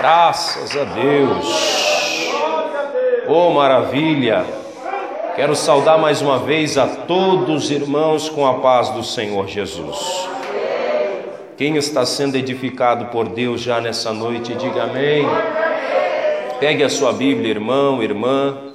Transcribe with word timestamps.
Graças 0.00 0.74
a 0.78 0.84
Deus. 0.84 2.32
Oh, 3.28 3.50
maravilha. 3.50 4.46
Quero 5.36 5.54
saudar 5.54 5.98
mais 5.98 6.22
uma 6.22 6.38
vez 6.38 6.78
a 6.78 6.86
todos 6.86 7.64
os 7.64 7.70
irmãos 7.70 8.26
com 8.30 8.46
a 8.46 8.60
paz 8.60 8.88
do 8.88 9.04
Senhor 9.04 9.46
Jesus. 9.46 10.26
Quem 11.58 11.76
está 11.76 12.06
sendo 12.06 12.36
edificado 12.36 13.08
por 13.08 13.28
Deus 13.28 13.60
já 13.60 13.78
nessa 13.78 14.10
noite, 14.10 14.54
diga 14.54 14.84
amém. 14.84 15.26
Pegue 16.58 16.82
a 16.82 16.88
sua 16.88 17.12
Bíblia, 17.12 17.50
irmão, 17.50 18.02
irmã. 18.02 18.72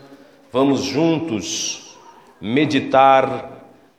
Vamos 0.54 0.82
juntos 0.82 1.98
meditar 2.40 3.50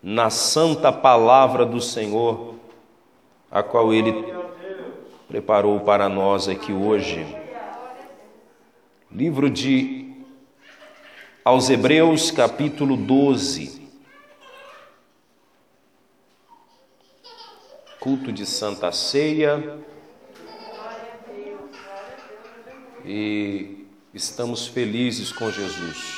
na 0.00 0.30
santa 0.30 0.93
palavra 0.93 1.66
do 1.66 1.80
Senhor, 1.80 2.54
a 3.50 3.64
qual 3.64 3.93
ele 3.93 4.36
preparou 5.29 5.80
para 5.80 6.08
nós 6.08 6.48
aqui 6.48 6.72
hoje. 6.72 7.26
Livro 9.11 9.50
de 9.50 10.14
aos 11.44 11.68
Hebreus, 11.68 12.30
capítulo 12.30 12.96
12. 12.96 13.86
Culto 17.99 18.32
de 18.32 18.46
Santa 18.46 18.93
Ceia. 18.93 19.79
E 23.04 23.86
estamos 24.14 24.66
felizes 24.66 25.32
com 25.32 25.50
Jesus. 25.50 26.16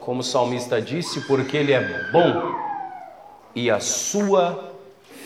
Como 0.00 0.20
o 0.20 0.24
salmista 0.24 0.82
disse, 0.82 1.20
porque 1.26 1.56
Ele 1.56 1.72
é 1.72 2.10
bom 2.10 2.71
e 3.54 3.70
a 3.70 3.80
sua 3.80 4.72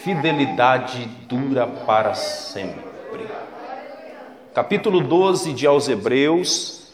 fidelidade 0.02 1.06
dura 1.28 1.66
para 1.66 2.14
sempre. 2.14 2.84
Capítulo 4.54 5.00
12 5.00 5.52
de 5.52 5.66
aos 5.66 5.88
Hebreus, 5.88 6.92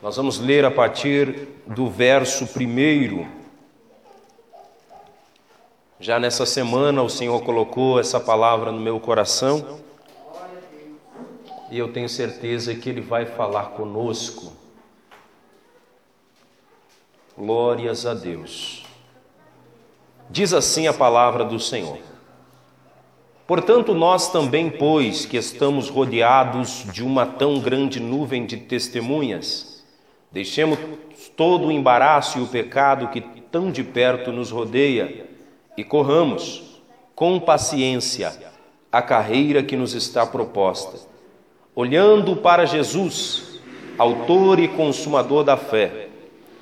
nós 0.00 0.16
vamos 0.16 0.38
ler 0.38 0.64
a 0.64 0.70
partir 0.70 1.48
do 1.66 1.90
verso 1.90 2.46
primeiro. 2.46 3.26
Já 5.98 6.18
nessa 6.18 6.46
semana 6.46 7.02
o 7.02 7.10
Senhor 7.10 7.42
colocou 7.42 7.98
essa 7.98 8.20
palavra 8.20 8.70
no 8.70 8.80
meu 8.80 9.00
coração 9.00 9.80
e 11.70 11.78
eu 11.78 11.92
tenho 11.92 12.08
certeza 12.08 12.74
que 12.74 12.88
Ele 12.88 13.00
vai 13.00 13.26
falar 13.26 13.70
conosco. 13.70 14.52
Glórias 17.36 18.06
a 18.06 18.14
Deus. 18.14 18.85
Diz 20.28 20.52
assim 20.52 20.86
a 20.86 20.92
palavra 20.92 21.44
do 21.44 21.58
Senhor. 21.60 21.98
Portanto, 23.46 23.94
nós 23.94 24.32
também, 24.32 24.68
pois 24.68 25.24
que 25.24 25.36
estamos 25.36 25.88
rodeados 25.88 26.84
de 26.92 27.04
uma 27.04 27.24
tão 27.24 27.60
grande 27.60 28.00
nuvem 28.00 28.44
de 28.44 28.56
testemunhas, 28.56 29.84
deixemos 30.32 30.78
todo 31.36 31.68
o 31.68 31.72
embaraço 31.72 32.38
e 32.38 32.42
o 32.42 32.48
pecado 32.48 33.08
que 33.08 33.20
tão 33.20 33.70
de 33.70 33.84
perto 33.84 34.32
nos 34.32 34.50
rodeia 34.50 35.26
e 35.76 35.84
corramos 35.84 36.82
com 37.14 37.38
paciência 37.38 38.32
a 38.90 39.00
carreira 39.00 39.62
que 39.62 39.76
nos 39.76 39.94
está 39.94 40.26
proposta, 40.26 40.98
olhando 41.74 42.34
para 42.36 42.66
Jesus, 42.66 43.60
Autor 43.96 44.58
e 44.58 44.68
Consumador 44.68 45.44
da 45.44 45.56
fé 45.56 46.05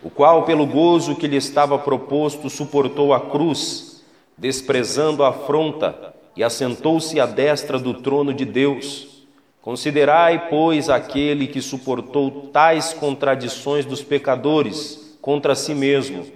o 0.05 0.11
qual, 0.11 0.43
pelo 0.43 0.67
gozo 0.67 1.17
que 1.17 1.27
lhe 1.27 1.39
estava 1.39 1.79
proposto, 1.79 2.51
suportou 2.51 3.15
a 3.15 3.21
cruz, 3.21 4.05
desprezando 4.37 5.25
a 5.25 5.31
afronta, 5.31 6.15
e 6.37 6.45
assentou-se 6.45 7.19
à 7.19 7.25
destra 7.25 7.79
do 7.79 7.95
trono 7.95 8.35
de 8.35 8.45
Deus. 8.45 9.25
Considerai, 9.63 10.51
pois, 10.51 10.91
aquele 10.91 11.47
que 11.47 11.63
suportou 11.63 12.51
tais 12.53 12.93
contradições 12.93 13.87
dos 13.87 14.03
pecadores 14.03 15.17
contra 15.23 15.55
si 15.55 15.75
mesmo, 15.75 16.27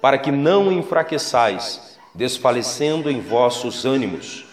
para 0.00 0.16
que 0.16 0.32
não 0.32 0.72
enfraqueçais, 0.72 1.98
desfalecendo 2.14 3.10
em 3.10 3.20
vossos 3.20 3.84
ânimos. 3.84 4.46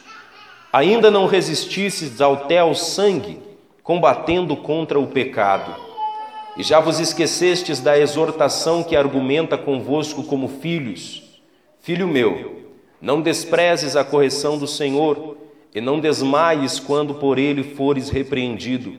Ainda 0.74 1.10
não 1.10 1.26
resististes 1.26 2.20
até 2.20 2.60
ao 2.60 2.76
sangue, 2.76 3.40
combatendo 3.82 4.58
contra 4.58 5.00
o 5.00 5.08
pecado 5.08 5.87
e 6.58 6.64
já 6.64 6.80
vos 6.80 7.00
esquecestes 7.00 7.80
da 7.80 7.98
exortação 8.00 8.84
que 8.84 8.96
argumenta 8.96 9.58
convosco 9.58 10.24
como 10.24 10.48
filhos. 10.48 11.42
Filho 11.80 12.08
meu, 12.08 12.64
não 13.00 13.22
desprezes 13.22 13.96
a 13.96 14.04
correção 14.04 14.58
do 14.58 14.68
Senhor, 14.68 15.38
e 15.76 15.82
não 15.82 16.00
desmaies 16.00 16.80
quando 16.80 17.14
por 17.14 17.38
ele 17.38 17.64
fores 17.64 18.10
repreendido, 18.10 18.96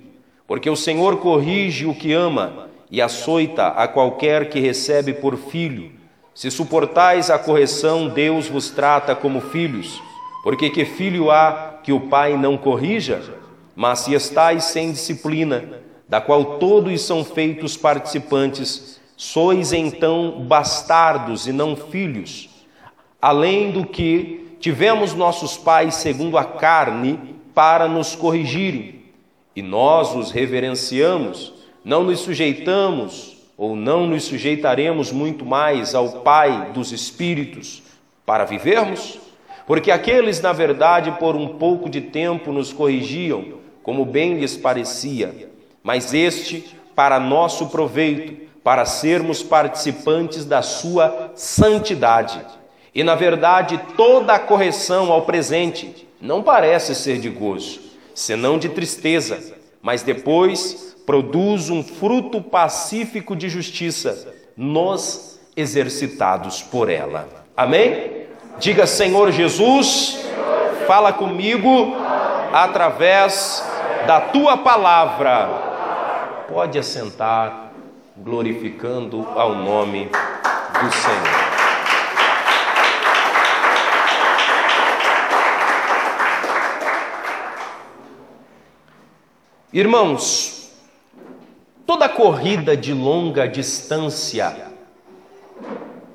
porque 0.46 0.70
o 0.70 0.76
Senhor 0.76 1.16
corrige 1.16 1.86
o 1.86 1.94
que 1.94 2.12
ama 2.12 2.68
e 2.88 3.02
açoita 3.02 3.66
a 3.68 3.88
qualquer 3.88 4.48
que 4.48 4.60
recebe 4.60 5.12
por 5.12 5.36
filho. 5.36 5.90
Se 6.32 6.50
suportais 6.52 7.30
a 7.30 7.38
correção, 7.38 8.08
Deus 8.08 8.46
vos 8.46 8.70
trata 8.70 9.16
como 9.16 9.40
filhos, 9.40 10.00
porque 10.44 10.70
que 10.70 10.84
filho 10.84 11.32
há 11.32 11.80
que 11.82 11.92
o 11.92 12.02
pai 12.02 12.36
não 12.36 12.56
corrija? 12.56 13.20
Mas 13.74 14.00
se 14.00 14.14
estais 14.14 14.64
sem 14.64 14.92
disciplina, 14.92 15.80
da 16.08 16.20
qual 16.20 16.58
todos 16.58 17.02
são 17.02 17.24
feitos 17.24 17.76
participantes, 17.76 18.98
sois 19.16 19.72
então 19.72 20.44
bastardos 20.46 21.46
e 21.46 21.52
não 21.52 21.76
filhos, 21.76 22.48
além 23.20 23.70
do 23.70 23.84
que 23.84 24.56
tivemos 24.58 25.12
nossos 25.12 25.56
pais 25.56 25.96
segundo 25.96 26.38
a 26.38 26.44
carne 26.44 27.36
para 27.54 27.86
nos 27.86 28.14
corrigirem, 28.14 29.02
e 29.54 29.60
nós 29.60 30.14
os 30.14 30.30
reverenciamos, 30.30 31.52
não 31.84 32.04
nos 32.04 32.20
sujeitamos 32.20 33.36
ou 33.56 33.74
não 33.74 34.06
nos 34.06 34.24
sujeitaremos 34.24 35.10
muito 35.10 35.44
mais 35.44 35.94
ao 35.94 36.20
Pai 36.20 36.70
dos 36.72 36.92
Espíritos 36.92 37.82
para 38.24 38.44
vivermos? 38.44 39.18
Porque 39.66 39.90
aqueles, 39.90 40.40
na 40.40 40.52
verdade, 40.52 41.10
por 41.18 41.34
um 41.34 41.58
pouco 41.58 41.90
de 41.90 42.00
tempo 42.00 42.52
nos 42.52 42.72
corrigiam, 42.72 43.58
como 43.82 44.04
bem 44.04 44.38
lhes 44.38 44.56
parecia 44.56 45.47
mas 45.82 46.12
este 46.12 46.76
para 46.94 47.20
nosso 47.20 47.68
proveito, 47.68 48.48
para 48.64 48.84
sermos 48.84 49.42
participantes 49.42 50.44
da 50.44 50.62
sua 50.62 51.30
santidade. 51.34 52.44
E 52.94 53.04
na 53.04 53.14
verdade, 53.14 53.80
toda 53.96 54.34
a 54.34 54.38
correção 54.38 55.12
ao 55.12 55.22
presente 55.22 56.08
não 56.20 56.42
parece 56.42 56.94
ser 56.94 57.20
de 57.20 57.28
gozo, 57.28 57.80
senão 58.14 58.58
de 58.58 58.68
tristeza, 58.68 59.54
mas 59.80 60.02
depois 60.02 60.96
produz 61.06 61.70
um 61.70 61.82
fruto 61.82 62.42
pacífico 62.42 63.36
de 63.36 63.48
justiça 63.48 64.34
nos 64.56 65.38
exercitados 65.56 66.60
por 66.60 66.90
ela. 66.90 67.28
Amém? 67.56 68.26
Diga, 68.58 68.86
Senhor 68.86 69.30
Jesus, 69.30 70.18
fala 70.86 71.12
comigo 71.12 71.94
através 72.52 73.64
da 74.06 74.20
tua 74.20 74.56
palavra 74.56 75.67
Pode 76.48 76.78
assentar, 76.78 77.72
glorificando 78.16 79.28
ao 79.36 79.54
nome 79.54 80.06
do 80.06 80.90
Senhor. 80.90 81.58
Irmãos, 89.70 90.72
toda 91.86 92.08
corrida 92.08 92.74
de 92.74 92.94
longa 92.94 93.46
distância, 93.46 94.68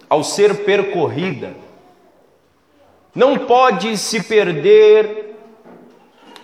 ao 0.09 0.23
ser 0.23 0.65
percorrida, 0.65 1.53
não 3.13 3.37
pode 3.37 3.95
se 3.99 4.23
perder 4.23 5.35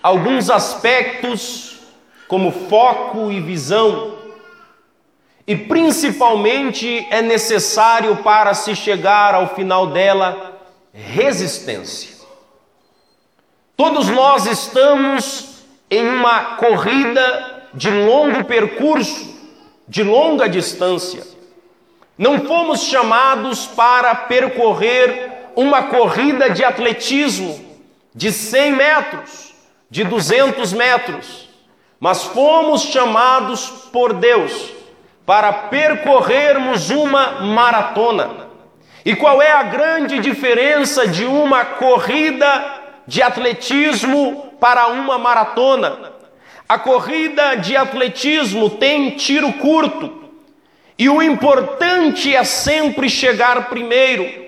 alguns 0.03 0.51
aspectos 0.51 1.68
como 2.29 2.51
foco 2.51 3.31
e 3.31 3.41
visão, 3.41 4.19
e 5.47 5.55
principalmente 5.55 7.07
é 7.09 7.23
necessário 7.23 8.17
para 8.17 8.53
se 8.53 8.75
chegar 8.75 9.33
ao 9.33 9.55
final 9.55 9.87
dela 9.87 10.61
resistência. 10.93 12.19
Todos 13.75 14.07
nós 14.09 14.45
estamos 14.45 15.63
em 15.89 16.07
uma 16.07 16.55
corrida 16.57 17.65
de 17.73 17.89
longo 17.89 18.43
percurso, 18.43 19.35
de 19.87 20.03
longa 20.03 20.47
distância. 20.47 21.25
Não 22.15 22.45
fomos 22.45 22.83
chamados 22.83 23.65
para 23.65 24.13
percorrer 24.13 25.49
uma 25.55 25.83
corrida 25.83 26.51
de 26.51 26.63
atletismo 26.63 27.59
de 28.13 28.31
100 28.31 28.71
metros, 28.73 29.55
de 29.89 30.03
200 30.03 30.73
metros 30.73 31.48
mas 31.99 32.23
fomos 32.23 32.83
chamados 32.83 33.67
por 33.91 34.13
Deus 34.13 34.71
para 35.25 35.51
percorrermos 35.51 36.89
uma 36.89 37.41
maratona. 37.41 38.47
E 39.05 39.15
qual 39.15 39.41
é 39.41 39.51
a 39.51 39.63
grande 39.63 40.19
diferença 40.19 41.07
de 41.07 41.25
uma 41.25 41.65
corrida 41.65 42.81
de 43.05 43.21
atletismo 43.21 44.53
para 44.59 44.87
uma 44.87 45.17
maratona? 45.17 46.13
A 46.67 46.77
corrida 46.77 47.55
de 47.55 47.75
atletismo 47.75 48.69
tem 48.69 49.11
tiro 49.11 49.51
curto, 49.53 50.19
e 50.97 51.09
o 51.09 51.21
importante 51.21 52.35
é 52.35 52.43
sempre 52.43 53.09
chegar 53.09 53.69
primeiro. 53.69 54.47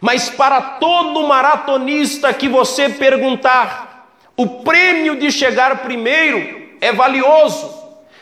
Mas 0.00 0.28
para 0.28 0.60
todo 0.60 1.26
maratonista 1.26 2.34
que 2.34 2.48
você 2.48 2.88
perguntar, 2.88 4.10
o 4.36 4.46
prêmio 4.62 5.16
de 5.16 5.30
chegar 5.30 5.78
primeiro 5.78 6.63
é 6.84 6.92
valioso, 6.92 7.72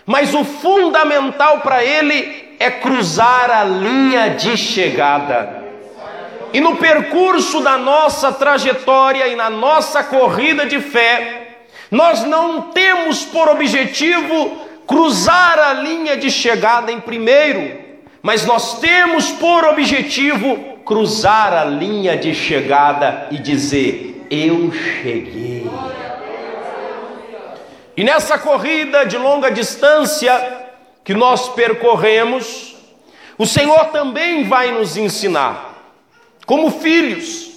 mas 0.06 0.32
o 0.32 0.44
fundamental 0.44 1.62
para 1.62 1.82
ele 1.84 2.54
é 2.60 2.70
cruzar 2.70 3.50
a 3.50 3.64
linha 3.64 4.30
de 4.30 4.56
chegada. 4.56 5.64
E 6.52 6.60
no 6.60 6.76
percurso 6.76 7.60
da 7.60 7.76
nossa 7.76 8.30
trajetória 8.30 9.26
e 9.26 9.34
na 9.34 9.50
nossa 9.50 10.04
corrida 10.04 10.64
de 10.64 10.78
fé, 10.78 11.56
nós 11.90 12.22
não 12.22 12.62
temos 12.70 13.24
por 13.24 13.48
objetivo 13.48 14.56
cruzar 14.86 15.58
a 15.58 15.72
linha 15.72 16.16
de 16.16 16.30
chegada 16.30 16.92
em 16.92 17.00
primeiro, 17.00 17.80
mas 18.22 18.46
nós 18.46 18.78
temos 18.78 19.28
por 19.32 19.64
objetivo 19.64 20.78
cruzar 20.84 21.52
a 21.52 21.64
linha 21.64 22.16
de 22.16 22.32
chegada 22.32 23.26
e 23.32 23.38
dizer: 23.38 24.24
Eu 24.30 24.70
cheguei. 24.70 25.68
E 27.96 28.02
nessa 28.02 28.38
corrida 28.38 29.04
de 29.04 29.18
longa 29.18 29.50
distância 29.50 30.66
que 31.04 31.12
nós 31.12 31.48
percorremos, 31.50 32.74
o 33.36 33.46
Senhor 33.46 33.86
também 33.86 34.44
vai 34.44 34.70
nos 34.70 34.96
ensinar, 34.96 35.74
como 36.46 36.70
filhos, 36.70 37.50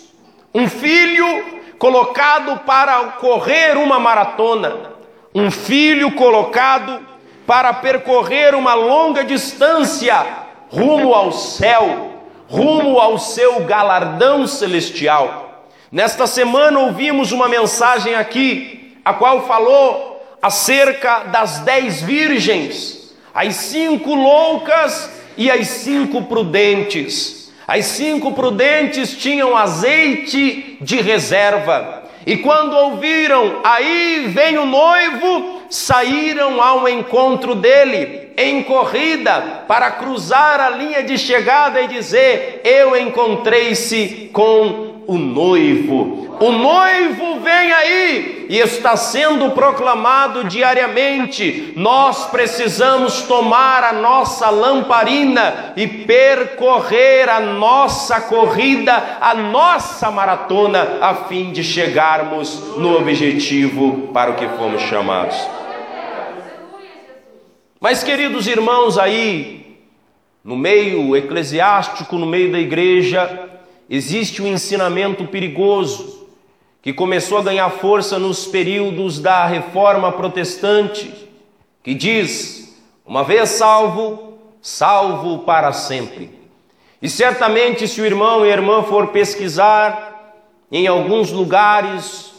um 0.53 0.67
filho 0.67 1.61
colocado 1.77 2.59
para 2.65 3.03
correr 3.11 3.77
uma 3.77 3.99
maratona, 3.99 4.93
um 5.33 5.49
filho 5.51 6.11
colocado 6.11 7.05
para 7.45 7.73
percorrer 7.73 8.55
uma 8.55 8.73
longa 8.73 9.23
distância 9.23 10.25
rumo 10.69 11.13
ao 11.13 11.31
céu, 11.31 12.13
rumo 12.47 12.99
ao 12.99 13.17
seu 13.17 13.61
galardão 13.61 14.47
celestial. 14.47 15.63
Nesta 15.91 16.27
semana 16.27 16.79
ouvimos 16.79 17.31
uma 17.31 17.47
mensagem 17.47 18.15
aqui, 18.15 18.97
a 19.05 19.13
qual 19.13 19.45
falou 19.45 20.14
acerca 20.45 21.23
das 21.31 21.57
dez 21.61 22.03
virgens, 22.03 23.11
as 23.33 23.55
cinco 23.55 24.13
loucas 24.13 25.09
e 25.35 25.49
as 25.49 25.67
cinco 25.67 26.21
prudentes. 26.21 27.51
As 27.67 27.85
cinco 27.85 28.31
prudentes 28.31 29.17
tinham 29.17 29.57
azeite 29.57 30.77
de 30.79 31.01
reserva, 31.01 32.03
e 32.27 32.37
quando 32.37 32.77
ouviram, 32.77 33.61
aí 33.63 34.27
vem 34.27 34.59
o 34.59 34.67
noivo, 34.67 35.61
saíram 35.67 36.61
ao 36.61 36.87
encontro 36.87 37.55
dele 37.55 38.29
em 38.37 38.61
corrida 38.61 39.63
para 39.67 39.89
cruzar 39.91 40.59
a 40.59 40.69
linha 40.69 41.01
de 41.01 41.17
chegada 41.17 41.81
e 41.81 41.87
dizer: 41.87 42.61
Eu 42.63 42.95
encontrei-se 42.95 44.29
com 44.31 44.84
o 45.07 45.17
noivo. 45.17 46.35
O 46.39 46.51
noivo 46.51 47.39
vem 47.39 47.71
aí 47.71 48.45
e 48.49 48.59
está 48.59 48.97
sendo 48.97 49.51
proclamado 49.51 50.43
diariamente. 50.43 51.73
Nós 51.75 52.25
precisamos 52.25 53.21
tomar 53.21 53.83
a 53.83 53.93
nossa 53.93 54.49
lamparina 54.49 55.73
e 55.77 55.87
percorrer 55.87 57.29
a 57.29 57.39
nossa 57.39 58.19
corrida, 58.21 59.17
a 59.21 59.33
nossa 59.33 60.11
maratona, 60.11 60.97
a 61.01 61.15
fim 61.15 61.51
de 61.51 61.63
chegarmos 61.63 62.75
no 62.77 62.97
objetivo 62.97 64.09
para 64.13 64.31
o 64.31 64.35
que 64.35 64.47
fomos 64.49 64.81
chamados. 64.81 65.37
Mas, 67.79 68.03
queridos 68.03 68.47
irmãos, 68.47 68.97
aí, 68.97 69.77
no 70.43 70.57
meio 70.57 71.15
eclesiástico, 71.15 72.17
no 72.17 72.25
meio 72.25 72.51
da 72.51 72.59
igreja, 72.59 73.54
existe 73.89 74.41
um 74.41 74.47
ensinamento 74.47 75.25
perigoso 75.25 76.27
que 76.81 76.93
começou 76.93 77.39
a 77.39 77.43
ganhar 77.43 77.69
força 77.69 78.19
nos 78.19 78.45
períodos 78.45 79.19
da 79.19 79.45
reforma 79.45 80.11
protestante, 80.11 81.11
que 81.83 81.93
diz: 81.93 82.79
uma 83.05 83.23
vez 83.23 83.49
salvo, 83.49 84.39
salvo 84.61 85.39
para 85.39 85.71
sempre. 85.73 86.29
E 87.01 87.09
certamente, 87.09 87.87
se 87.87 88.01
o 88.01 88.05
irmão 88.05 88.45
e 88.45 88.49
a 88.49 88.53
irmã 88.53 88.83
for 88.83 89.07
pesquisar 89.07 90.35
em 90.71 90.87
alguns 90.87 91.31
lugares 91.31 92.33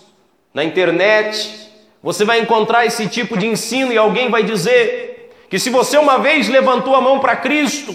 na 0.53 0.65
internet, 0.65 1.71
você 2.03 2.25
vai 2.25 2.41
encontrar 2.41 2.87
esse 2.87 3.09
tipo 3.09 3.37
de 3.37 3.47
ensino 3.47 3.93
e 3.93 3.99
alguém 3.99 4.31
vai 4.31 4.43
dizer 4.43 5.33
que 5.51 5.59
se 5.59 5.71
você 5.71 5.99
uma 5.99 6.19
vez 6.19 6.49
levantou 6.49 6.95
a 6.95 7.01
mão 7.01 7.19
para 7.19 7.37
Cristo 7.37 7.95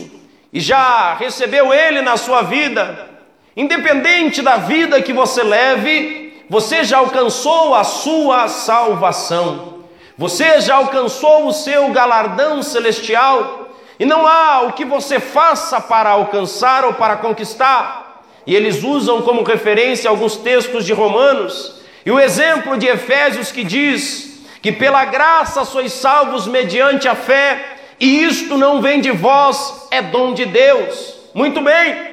e 0.52 0.60
já 0.60 1.14
recebeu 1.14 1.74
Ele 1.74 2.02
na 2.02 2.18
sua 2.18 2.42
vida, 2.42 3.11
Independente 3.56 4.42
da 4.42 4.58
vida 4.58 5.02
que 5.02 5.14
você 5.14 5.44
leve, 5.44 6.44
você 6.50 6.84
já 6.84 6.98
alcançou 6.98 7.74
a 7.76 7.84
sua 7.84 8.48
salvação. 8.48 9.82
Você 10.18 10.62
já 10.62 10.76
alcançou 10.76 11.48
o 11.48 11.54
seu 11.54 11.90
galardão 11.90 12.62
celestial. 12.64 13.70
E 14.00 14.06
não 14.06 14.26
há 14.26 14.62
o 14.62 14.74
que 14.74 14.86
você 14.86 15.20
faça 15.20 15.80
para 15.80 16.10
alcançar 16.10 16.86
ou 16.86 16.94
para 16.94 17.18
conquistar. 17.18 18.24
E 18.48 18.56
eles 18.56 18.84
usam 18.84 19.22
como 19.22 19.44
referência 19.44 20.10
alguns 20.10 20.36
textos 20.36 20.86
de 20.86 20.94
Romanos 20.94 21.82
e 22.06 22.12
o 22.12 22.20
exemplo 22.20 22.78
de 22.78 22.88
Efésios 22.88 23.52
que 23.52 23.64
diz 23.64 24.42
que 24.62 24.72
pela 24.72 25.06
graça 25.06 25.66
sois 25.66 25.92
salvos 25.94 26.48
mediante 26.48 27.08
a 27.08 27.16
fé, 27.16 27.78
e 28.00 28.24
isto 28.24 28.58
não 28.58 28.82
vem 28.82 29.02
de 29.02 29.12
vós, 29.12 29.88
é 29.92 30.02
dom 30.02 30.34
de 30.34 30.46
Deus. 30.46 31.16
Muito 31.34 31.62
bem, 31.62 32.11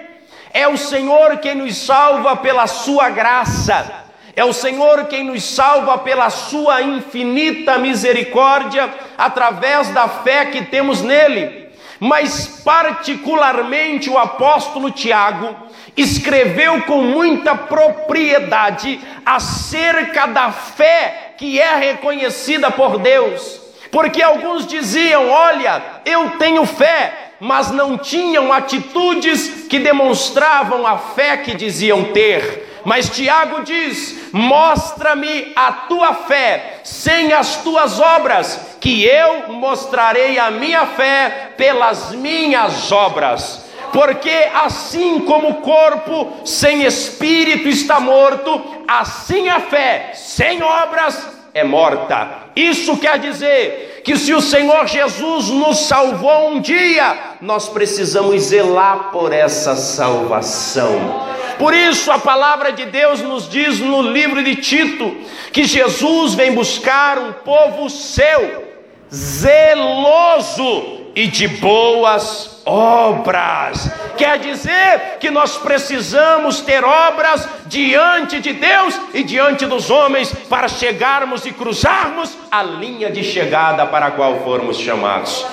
é 0.53 0.67
o 0.67 0.77
Senhor 0.77 1.39
quem 1.39 1.55
nos 1.55 1.77
salva 1.77 2.37
pela 2.37 2.67
Sua 2.67 3.11
graça. 3.11 4.05
É 4.35 4.45
o 4.45 4.53
Senhor 4.53 5.07
quem 5.07 5.25
nos 5.25 5.43
salva 5.43 5.99
pela 5.99 6.31
Sua 6.31 6.81
infinita 6.81 7.79
misericórdia, 7.79 8.89
através 9.17 9.89
da 9.89 10.09
fé 10.09 10.47
que 10.47 10.65
temos 10.65 11.03
nele. 11.03 11.69
Mas, 12.01 12.63
particularmente, 12.65 14.09
o 14.09 14.17
apóstolo 14.17 14.91
Tiago 14.91 15.57
escreveu 15.97 16.83
com 16.83 17.03
muita 17.03 17.57
propriedade 17.57 19.01
acerca 19.27 20.27
da 20.27 20.53
fé 20.53 21.35
que 21.37 21.61
é 21.61 21.75
reconhecida 21.75 22.71
por 22.71 22.99
Deus. 22.99 23.61
Porque 23.91 24.23
alguns 24.23 24.67
diziam: 24.67 25.29
Olha, 25.29 25.83
eu 26.05 26.31
tenho 26.39 26.65
fé, 26.65 27.28
mas 27.41 27.71
não 27.71 27.97
tinham 27.97 28.53
atitudes 28.53 29.67
que 29.69 29.79
demonstravam 29.79 30.87
a 30.87 30.99
fé 30.99 31.37
que 31.37 31.55
diziam 31.55 32.05
ter. 32.13 32.81
Mas 32.85 33.11
Tiago 33.11 33.63
diz: 33.63 34.31
Mostra-me 34.33 35.53
a 35.55 35.73
tua 35.73 36.15
fé 36.15 36.81
sem 36.83 37.33
as 37.33 37.63
tuas 37.63 38.01
obras, 38.01 38.77
que 38.81 39.05
eu 39.05 39.53
mostrarei 39.53 40.39
a 40.39 40.51
minha 40.51 40.87
fé 40.87 41.53
pelas 41.57 42.13
minhas 42.13 42.91
obras. 42.91 43.67
Porque 43.93 44.49
assim 44.55 45.21
como 45.21 45.49
o 45.49 45.55
corpo 45.57 46.45
sem 46.45 46.85
espírito 46.85 47.69
está 47.69 47.99
morto, 47.99 48.85
assim 48.87 49.49
a 49.49 49.61
fé 49.61 50.13
sem 50.15 50.63
obras 50.63 51.38
é 51.55 51.65
morta. 51.65 52.29
Isso 52.55 52.97
quer 52.97 53.19
dizer 53.19 54.03
que 54.05 54.17
se 54.17 54.33
o 54.33 54.41
Senhor 54.41 54.87
Jesus 54.87 55.49
nos 55.49 55.81
salvou 55.81 56.51
um 56.51 56.61
dia, 56.61 57.37
nós 57.41 57.69
precisamos 57.69 58.43
zelar 58.43 59.11
por 59.11 59.33
essa 59.33 59.75
salvação. 59.77 61.27
Por 61.59 61.75
isso 61.75 62.11
a 62.13 62.19
palavra 62.19 62.73
de 62.73 62.87
Deus 62.87 63.21
nos 63.21 63.49
diz 63.49 63.81
no 63.81 64.03
livro 64.03 64.43
de 64.43 64.57
Tito 64.57 65.17
que 65.53 65.65
Jesus 65.65 66.35
vem 66.35 66.53
buscar 66.53 67.19
um 67.19 67.33
povo 67.33 67.91
seu, 67.91 68.65
zeloso 69.13 70.98
e 71.19 71.27
de 71.27 71.49
boas 71.49 72.63
obras. 72.65 73.91
Quer 74.17 74.39
dizer 74.39 75.17
que 75.19 75.33
nós 75.33 75.57
precisamos 75.57 76.61
ter 76.61 76.85
obras 76.85 77.49
diante 77.67 78.39
de 78.39 78.53
Deus 78.53 78.97
e 79.13 79.25
diante 79.25 79.67
dos 79.67 79.91
homens 79.91 80.33
para 80.49 80.69
chegarmos 80.69 81.45
e 81.45 81.51
cruzarmos 81.51 82.39
a 82.53 82.63
linha 82.63 83.11
de 83.11 83.25
chegada 83.25 83.85
para 83.85 84.07
a 84.07 84.11
qual 84.13 84.45
formos 84.45 84.79
chamados. 84.79 85.45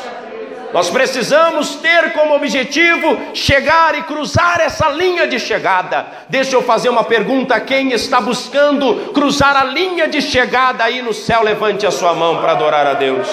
Nós 0.72 0.92
precisamos 0.92 1.78
ter 1.78 2.14
como 2.14 2.36
objetivo 2.36 3.18
chegar 3.34 3.98
e 3.98 4.04
cruzar 4.04 4.62
essa 4.62 4.88
linha 4.90 5.26
de 5.26 5.40
chegada. 5.40 6.06
Deixa 6.30 6.56
eu 6.56 6.62
fazer 6.62 6.90
uma 6.90 7.06
pergunta: 7.06 7.60
quem 7.60 7.92
está 7.92 8.22
buscando 8.22 9.12
cruzar 9.14 9.58
a 9.58 9.64
linha 9.64 10.08
de 10.08 10.22
chegada 10.22 10.84
aí 10.84 11.02
no 11.02 11.14
céu, 11.14 11.42
levante 11.42 11.88
a 11.88 11.92
sua 11.92 12.14
mão 12.14 12.40
para 12.40 12.52
adorar 12.52 12.86
a 12.86 12.94
Deus. 12.94 13.28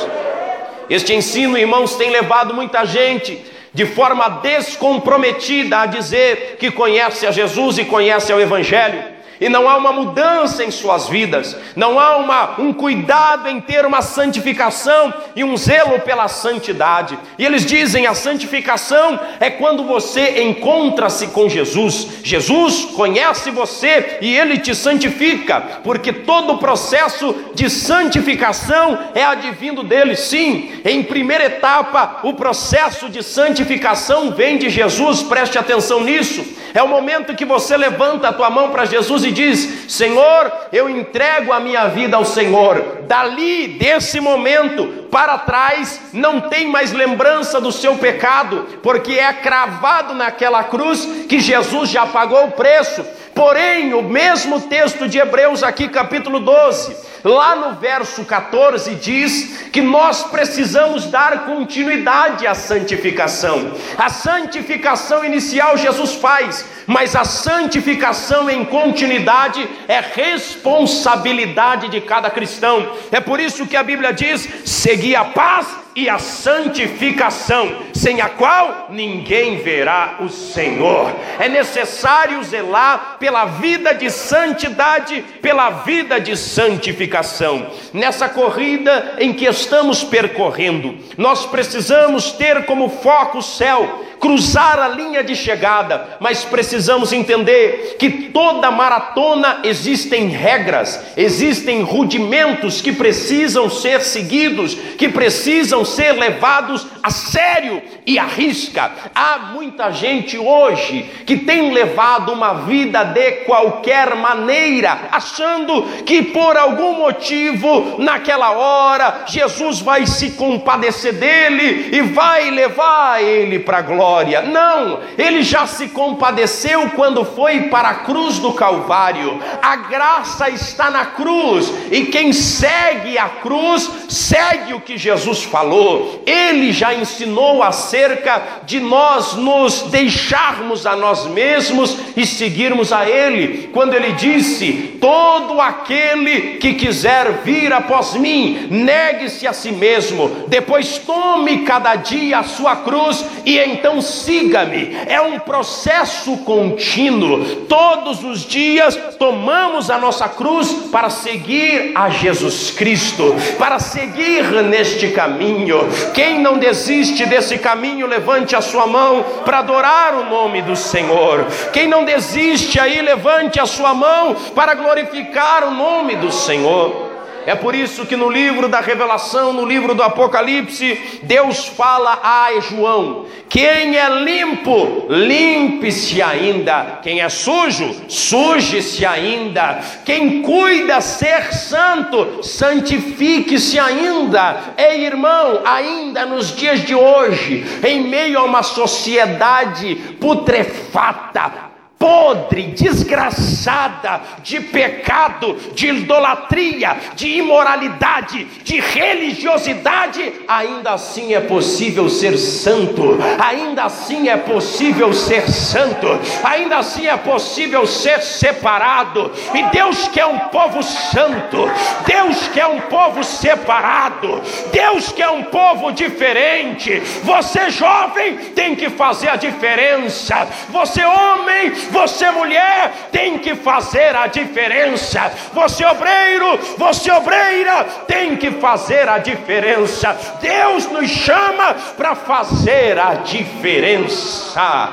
Este 0.93 1.15
ensino, 1.15 1.57
irmãos, 1.57 1.97
tem 1.97 2.11
levado 2.11 2.53
muita 2.53 2.85
gente 2.85 3.43
de 3.73 3.87
forma 3.87 4.29
descomprometida 4.29 5.81
a 5.81 5.87
dizer 5.87 6.57
que 6.59 6.71
conhece 6.71 7.27
a 7.27 7.31
Jesus 7.31 7.79
e 7.79 7.87
conhece 7.87 8.31
o 8.31 8.39
Evangelho 8.39 9.03
e 9.43 9.49
não 9.49 9.69
há 9.69 9.77
uma 9.77 9.91
mudança 9.91 10.63
em 10.63 10.71
suas 10.71 11.09
vidas, 11.09 11.57
não 11.75 11.99
há 11.99 12.17
uma, 12.17 12.61
um 12.61 12.73
cuidado 12.73 13.49
em 13.49 13.61
ter 13.61 13.85
uma 13.85 14.01
santificação 14.01 15.13
e 15.35 15.43
um 15.43 15.57
zelo 15.57 15.99
pela 15.99 16.29
santidade. 16.29 17.19
E 17.37 17.45
eles 17.45 17.67
dizem: 17.67 18.07
a 18.07 18.15
santificação 18.15 19.19
é 19.41 19.51
quando 19.51 19.83
você 19.83 20.45
encontra-se 20.45 21.27
com 21.27 21.49
Jesus. 21.49 22.21
Jesus 22.23 22.85
conhece 22.95 23.51
você 23.51 24.19
e 24.21 24.33
ele 24.33 24.59
te 24.59 24.77
santifica, 24.77 25.61
porque 25.83 26.13
todo 26.13 26.53
o 26.53 26.59
processo 26.59 27.35
de 27.53 27.69
santificação 27.69 28.97
é 29.13 29.25
advindo 29.25 29.83
dele, 29.83 30.15
sim. 30.15 30.71
Em 30.85 31.03
primeira 31.03 31.47
etapa, 31.47 32.21
o 32.23 32.35
processo 32.35 33.09
de 33.09 33.25
santificação 33.25 34.31
vem 34.31 34.57
de 34.57 34.71
Jesus, 34.71 35.21
preste 35.21 35.59
atenção 35.59 36.05
nisso. 36.05 36.63
É 36.75 36.83
o 36.83 36.89
momento 36.89 37.35
que 37.35 37.45
você 37.45 37.77
levanta 37.77 38.29
a 38.29 38.33
tua 38.33 38.49
mão 38.49 38.71
para 38.71 38.87
Jesus 38.87 39.25
e 39.25 39.32
diz: 39.33 39.87
Senhor, 39.89 40.53
eu 40.73 40.89
entrego 40.89 41.53
a 41.53 41.61
minha 41.61 41.89
vida 41.89 42.17
ao 42.17 42.25
Senhor. 42.25 43.03
Dali, 43.03 43.69
desse 43.69 44.21
momento 44.21 45.09
para 45.11 45.39
trás, 45.39 46.01
não 46.13 46.41
tem 46.41 46.69
mais 46.69 46.93
lembrança 46.93 47.61
do 47.61 47.71
seu 47.71 47.97
pecado, 47.97 48.67
porque 48.83 49.13
é 49.13 49.33
cravado 49.33 50.15
naquela 50.15 50.65
cruz 50.65 51.05
que 51.29 51.41
Jesus 51.41 51.91
já 51.91 52.07
pagou 52.07 52.47
o 52.47 52.53
preço. 52.53 53.05
Porém, 53.35 53.95
o 53.95 54.03
mesmo 54.03 54.61
texto 54.63 55.09
de 55.09 55.19
Hebreus, 55.19 55.63
aqui, 55.63 55.89
capítulo 55.89 56.39
12, 56.39 56.95
lá 57.25 57.57
no 57.57 57.77
verso 57.81 58.25
14, 58.25 58.95
diz 58.97 59.69
que 59.73 59.81
nós 59.81 60.25
precisamos 60.25 61.07
dar 61.07 61.47
continuidade 61.47 62.47
à 62.47 62.55
santificação. 62.55 63.73
A 63.97 64.11
santificação 64.11 65.25
inicial 65.25 65.79
Jesus 65.79 66.15
faz, 66.15 66.67
mas 66.87 67.17
a 67.17 67.25
santificação 67.25 68.51
em 68.51 68.65
continuidade 68.67 69.67
é 69.89 70.01
responsabilidade 70.01 71.89
de 71.89 72.03
cada 72.03 72.29
cristão. 72.29 72.93
É 73.11 73.21
por 73.21 73.41
isso 73.41 73.67
que 73.67 73.77
a 73.77 73.83
Bíblia 73.83 74.13
diz: 74.13 74.47
segui 74.65 75.17
a 75.17 75.25
paz 75.25 75.82
e 75.95 76.09
a 76.09 76.19
santificação, 76.19 77.77
sem 77.93 78.21
a 78.21 78.29
qual 78.29 78.89
ninguém 78.91 79.59
verá 79.59 80.17
o 80.21 80.29
Senhor. 80.29 81.13
É 81.39 81.49
necessário 81.49 82.43
zelar 82.43 83.17
pela 83.19 83.45
vida 83.45 83.95
de 83.95 84.11
santidade, 84.11 85.23
pela 85.41 85.71
vida 85.71 86.21
de 86.21 86.37
santificação. 86.37 87.67
Nessa 87.93 88.29
corrida 88.29 89.17
em 89.19 89.33
que 89.33 89.45
estamos 89.45 90.03
percorrendo, 90.03 90.97
nós 91.17 91.47
precisamos 91.47 92.33
ter 92.33 92.65
como 92.65 92.89
foco 92.89 93.39
o 93.39 93.43
céu 93.43 94.03
cruzar 94.23 94.79
a 94.79 94.87
linha 94.87 95.25
de 95.25 95.35
chegada, 95.35 96.17
mas 96.21 96.45
precisamos 96.45 97.13
entender 97.13 97.97
que 97.99 98.09
toda 98.29 98.71
maratona 98.71 99.59
existem 99.65 100.29
regras, 100.29 101.05
existem 101.17 101.83
rudimentos 101.83 102.81
que 102.81 102.93
precisam 102.93 103.69
ser 103.69 104.01
seguidos, 104.01 104.77
que 104.97 105.09
precisam 105.09 105.85
ser 105.85 106.13
levados 106.13 106.87
a 107.03 107.11
sério 107.11 107.83
e 108.07 108.17
a 108.17 108.25
risca. 108.25 108.93
Há 109.13 109.39
muita 109.53 109.91
gente 109.91 110.39
hoje 110.39 111.05
que 111.27 111.39
tem 111.39 111.73
levado 111.73 112.31
uma 112.31 112.53
vida 112.63 113.03
de 113.03 113.33
qualquer 113.45 114.15
maneira, 114.15 115.09
achando 115.11 115.83
que 116.07 116.23
por 116.23 116.57
algum 116.57 116.93
motivo, 116.93 117.97
naquela 117.99 118.53
hora, 118.53 119.25
Jesus 119.27 119.81
vai 119.81 120.07
se 120.07 120.31
compadecer 120.31 121.15
dele 121.15 121.89
e 121.93 122.03
vai 122.03 122.53
levar 122.53 123.21
ele 123.21 123.59
para 123.59 123.79
a 123.79 123.83
glória 123.83 124.12
glória. 124.13 124.43
Não, 124.43 125.01
ele 125.17 125.43
já 125.43 125.67
se 125.67 125.89
compadeceu 125.89 126.91
quando 126.91 127.25
foi 127.25 127.63
para 127.63 127.89
a 127.89 127.95
cruz 127.95 128.39
do 128.39 128.53
Calvário. 128.53 129.41
A 129.63 129.77
graça 129.77 130.51
está 130.51 130.91
na 130.91 131.07
cruz, 131.07 131.73
e 131.91 132.07
quem 132.07 132.33
segue 132.33 133.17
a 133.17 133.29
cruz, 133.29 133.91
segue 134.09 134.75
o 134.75 134.81
que 134.81 134.99
Jesus 134.99 135.43
falou. 135.43 136.23
Ele 136.27 136.73
já 136.73 136.93
ensinou 136.93 137.63
acerca 137.63 138.43
de 138.65 138.81
nós 138.81 139.35
nos 139.35 139.83
deixarmos 139.83 140.85
a 140.85 140.95
nós 140.95 141.27
mesmos 141.27 141.97
e 142.15 142.27
seguirmos 142.27 142.93
a 142.93 143.09
Ele, 143.09 143.71
quando 143.73 143.95
ele 143.95 144.13
disse: 144.13 144.99
Todo 145.01 145.61
aquele 145.61 146.59
que 146.59 146.75
quiser 146.75 147.43
vir 147.45 147.73
após 147.73 148.15
mim, 148.15 148.67
negue-se 148.71 149.47
a 149.47 149.53
si 149.53 149.73
mesmo, 149.73 150.29
depois 150.49 150.99
tome 150.99 151.65
cada 151.65 151.97
dia 151.97 152.39
a 152.39 152.45
sua 152.45 152.77
cruz 152.77 153.25
e 153.45 153.59
então 153.59 154.02
siga-me. 154.03 154.97
É 155.07 155.21
um 155.21 155.39
processo 155.39 156.37
contínuo. 156.39 157.67
Todos 157.67 158.23
os 158.25 158.45
dias 158.45 158.99
tomamos 159.19 159.91
a 159.91 159.99
nossa 159.99 160.29
cruz 160.29 160.73
para 160.91 161.09
seguir 161.09 161.93
a 161.95 162.11
Jesus 162.11 162.71
Cristo, 162.71 163.35
para 163.59 163.79
seguir 163.79 164.45
neste 164.65 165.09
caminho. 165.09 165.89
Quem 166.13 166.41
não 166.41 166.59
desiste 166.59 167.25
desse 167.27 167.59
caminho, 167.59 168.07
levante 168.07 168.55
a 168.57 168.61
sua 168.61 168.87
mão 168.87 169.25
para 169.45 169.59
adorar 169.59 170.15
o 170.15 170.29
nome 170.29 170.63
do 170.63 170.77
Senhor. 170.77 171.47
Quem 171.73 171.89
não 171.89 172.05
desiste 172.05 172.79
aí, 172.79 173.01
levante 173.01 173.61
a 173.61 173.67
sua 173.67 173.95
mão 173.95 174.35
para 174.55 174.75
glorificar 174.75 175.65
o 175.65 175.71
nome 175.71 176.17
do 176.17 176.31
Senhor. 176.33 177.12
É 177.47 177.55
por 177.55 177.75
isso 177.75 178.07
que 178.07 178.17
no 178.17 178.31
livro 178.31 178.69
da 178.69 178.81
Revelação, 178.81 179.53
no 179.53 179.65
livro 179.65 179.95
do 179.95 180.03
Apocalipse, 180.03 181.21
Deus 181.23 181.67
fala 181.67 182.21
a 182.23 182.61
João: 182.61 183.27
quem 183.53 183.97
é 183.99 184.09
limpo, 184.09 185.07
limpe-se 185.11 186.23
ainda. 186.23 187.01
Quem 187.03 187.21
é 187.21 187.29
sujo, 187.29 187.95
suje-se 188.09 189.05
ainda. 189.05 189.79
Quem 190.07 190.41
cuida 190.41 191.03
ser 191.03 191.53
santo, 191.53 192.43
santifique-se 192.43 193.79
ainda. 193.79 194.75
Ei, 194.79 195.05
irmão, 195.05 195.61
ainda 195.67 196.25
nos 196.25 196.57
dias 196.57 196.81
de 196.81 196.95
hoje, 196.95 197.63
em 197.87 198.01
meio 198.09 198.39
a 198.39 198.45
uma 198.45 198.63
sociedade 198.63 199.97
putrefata, 200.19 201.72
podre, 202.03 202.65
desgraçada 202.73 204.21
de 204.43 204.59
pecado, 204.61 205.57
de 205.73 205.87
idolatria, 205.87 206.97
de 207.15 207.29
imoralidade, 207.29 208.45
de 208.65 208.81
religiosidade, 208.81 210.33
ainda 210.49 210.95
assim 210.95 211.33
é 211.33 211.41
possível 211.41 212.09
ser 212.09 212.37
santo, 212.37 213.17
ainda 213.39 213.85
assim 213.85 214.29
é 214.29 214.37
possível 214.37 215.13
ser 215.13 215.49
santo, 215.49 216.09
ainda 216.43 216.79
assim 216.79 217.07
é 217.07 217.17
possível 217.17 217.87
ser 217.87 218.21
separado. 218.21 219.31
E 219.55 219.63
Deus 219.71 220.09
quer 220.09 220.27
um 220.27 220.41
povo 220.49 220.83
santo, 220.83 221.71
Deus 222.05 222.49
quer 222.49 222.67
um 222.67 222.81
povo 222.81 223.23
separado, 223.23 224.43
Deus 224.73 225.13
quer 225.13 225.29
um 225.31 225.45
povo 225.45 225.93
diferente. 225.93 226.99
Você 227.23 227.71
jovem 227.71 228.39
tem 228.57 228.75
que 228.75 228.91
fazer 228.91 229.29
a 229.29 229.37
diferença, 229.37 230.49
você 230.69 231.05
homem 231.05 231.92
você, 231.93 232.31
mulher, 232.31 232.91
tem 233.13 233.39
que 233.39 233.55
fazer 233.55 234.17
a 234.17 234.27
diferença. 234.27 235.31
Você, 235.53 235.85
obreiro, 235.85 236.59
você, 236.77 237.13
obreira, 237.13 237.85
tem 238.09 238.37
que 238.37 238.51
fazer 238.53 239.09
a 239.09 239.19
diferença. 239.19 240.17
Deus 240.41 240.91
nos 240.91 241.09
chama 241.09 241.75
para 241.97 242.17
fazer 242.17 242.99
a 242.99 243.15
diferença. 243.15 244.93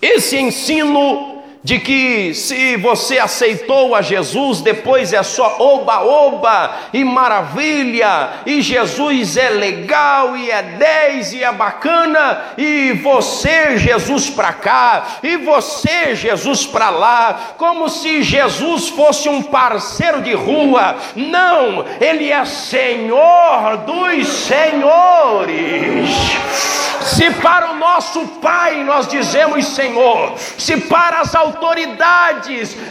Esse 0.00 0.38
ensino 0.38 1.29
de 1.62 1.78
que 1.78 2.32
se 2.32 2.76
você 2.76 3.18
aceitou 3.18 3.94
a 3.94 4.00
Jesus, 4.00 4.62
depois 4.62 5.12
é 5.12 5.22
só 5.22 5.56
oba-oba 5.58 6.74
e 6.92 7.04
maravilha, 7.04 8.30
e 8.46 8.62
Jesus 8.62 9.36
é 9.36 9.50
legal 9.50 10.36
e 10.36 10.50
é 10.50 10.62
10 10.62 11.34
e 11.34 11.44
é 11.44 11.52
bacana, 11.52 12.44
e 12.56 12.92
você, 12.92 13.76
Jesus 13.76 14.30
para 14.30 14.54
cá, 14.54 15.18
e 15.22 15.36
você, 15.36 16.14
Jesus 16.14 16.64
para 16.64 16.88
lá, 16.88 17.52
como 17.58 17.90
se 17.90 18.22
Jesus 18.22 18.88
fosse 18.88 19.28
um 19.28 19.42
parceiro 19.42 20.22
de 20.22 20.32
rua. 20.32 20.96
Não, 21.14 21.84
ele 22.00 22.30
é 22.30 22.44
Senhor 22.46 23.76
dos 23.86 24.26
senhores. 24.28 26.08
Se 27.02 27.30
para 27.32 27.72
o 27.72 27.76
nosso 27.76 28.26
Pai 28.40 28.84
nós 28.84 29.08
dizemos 29.08 29.66
Senhor, 29.66 30.34
se 30.38 30.76
para 30.76 31.20
as 31.20 31.34
autoridades 31.34 31.49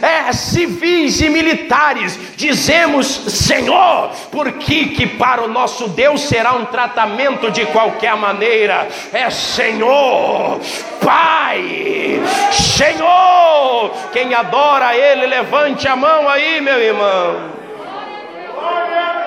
é, 0.02 0.32
civis 0.32 1.20
e 1.20 1.28
militares 1.28 2.18
dizemos 2.36 3.06
Senhor, 3.06 4.10
por 4.30 4.52
que 4.52 4.86
que 4.88 5.06
para 5.06 5.42
o 5.42 5.48
nosso 5.48 5.88
Deus 5.88 6.22
será 6.22 6.54
um 6.54 6.64
tratamento 6.64 7.50
de 7.50 7.66
qualquer 7.66 8.16
maneira? 8.16 8.88
É 9.12 9.28
Senhor, 9.30 10.60
Pai, 11.04 12.20
Senhor. 12.52 13.90
Quem 14.12 14.34
adora 14.34 14.96
Ele, 14.96 15.26
levante 15.26 15.86
a 15.86 15.96
mão 15.96 16.28
aí, 16.28 16.60
meu 16.60 16.78
irmão. 16.78 17.50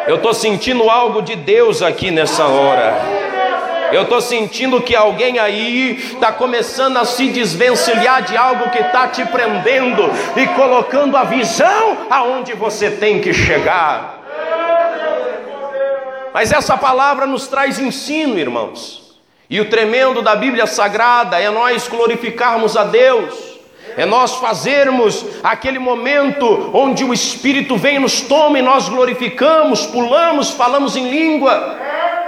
Eu 0.07 0.17
estou 0.17 0.33
sentindo 0.33 0.89
algo 0.89 1.21
de 1.21 1.35
Deus 1.35 1.81
aqui 1.81 2.11
nessa 2.11 2.45
hora. 2.45 3.22
Eu 3.93 4.03
estou 4.03 4.19
sentindo 4.19 4.81
que 4.81 4.95
alguém 4.95 5.37
aí 5.37 5.97
está 6.13 6.31
começando 6.31 6.97
a 6.97 7.05
se 7.05 7.27
desvencilhar 7.29 8.23
de 8.23 8.35
algo 8.35 8.71
que 8.71 8.79
está 8.79 9.07
te 9.07 9.23
prendendo 9.25 10.09
e 10.35 10.47
colocando 10.47 11.15
a 11.15 11.23
visão 11.23 11.97
aonde 12.09 12.53
você 12.53 12.89
tem 12.89 13.21
que 13.21 13.31
chegar. 13.33 14.19
Mas 16.33 16.51
essa 16.51 16.75
palavra 16.75 17.27
nos 17.27 17.47
traz 17.47 17.77
ensino, 17.77 18.39
irmãos. 18.39 19.15
E 19.47 19.61
o 19.61 19.69
tremendo 19.69 20.23
da 20.23 20.35
Bíblia 20.35 20.65
Sagrada 20.65 21.39
é 21.39 21.49
nós 21.51 21.87
glorificarmos 21.87 22.75
a 22.75 22.85
Deus 22.85 23.53
é 23.95 24.05
nós 24.05 24.35
fazermos 24.35 25.25
aquele 25.43 25.77
momento 25.77 26.71
onde 26.73 27.03
o 27.03 27.13
Espírito 27.13 27.77
vem 27.77 27.97
e 27.97 27.99
nos 27.99 28.21
toma 28.21 28.57
e 28.57 28.61
nós 28.61 28.89
glorificamos, 28.89 29.85
pulamos, 29.85 30.49
falamos 30.49 30.95
em 30.95 31.09
língua. 31.09 31.77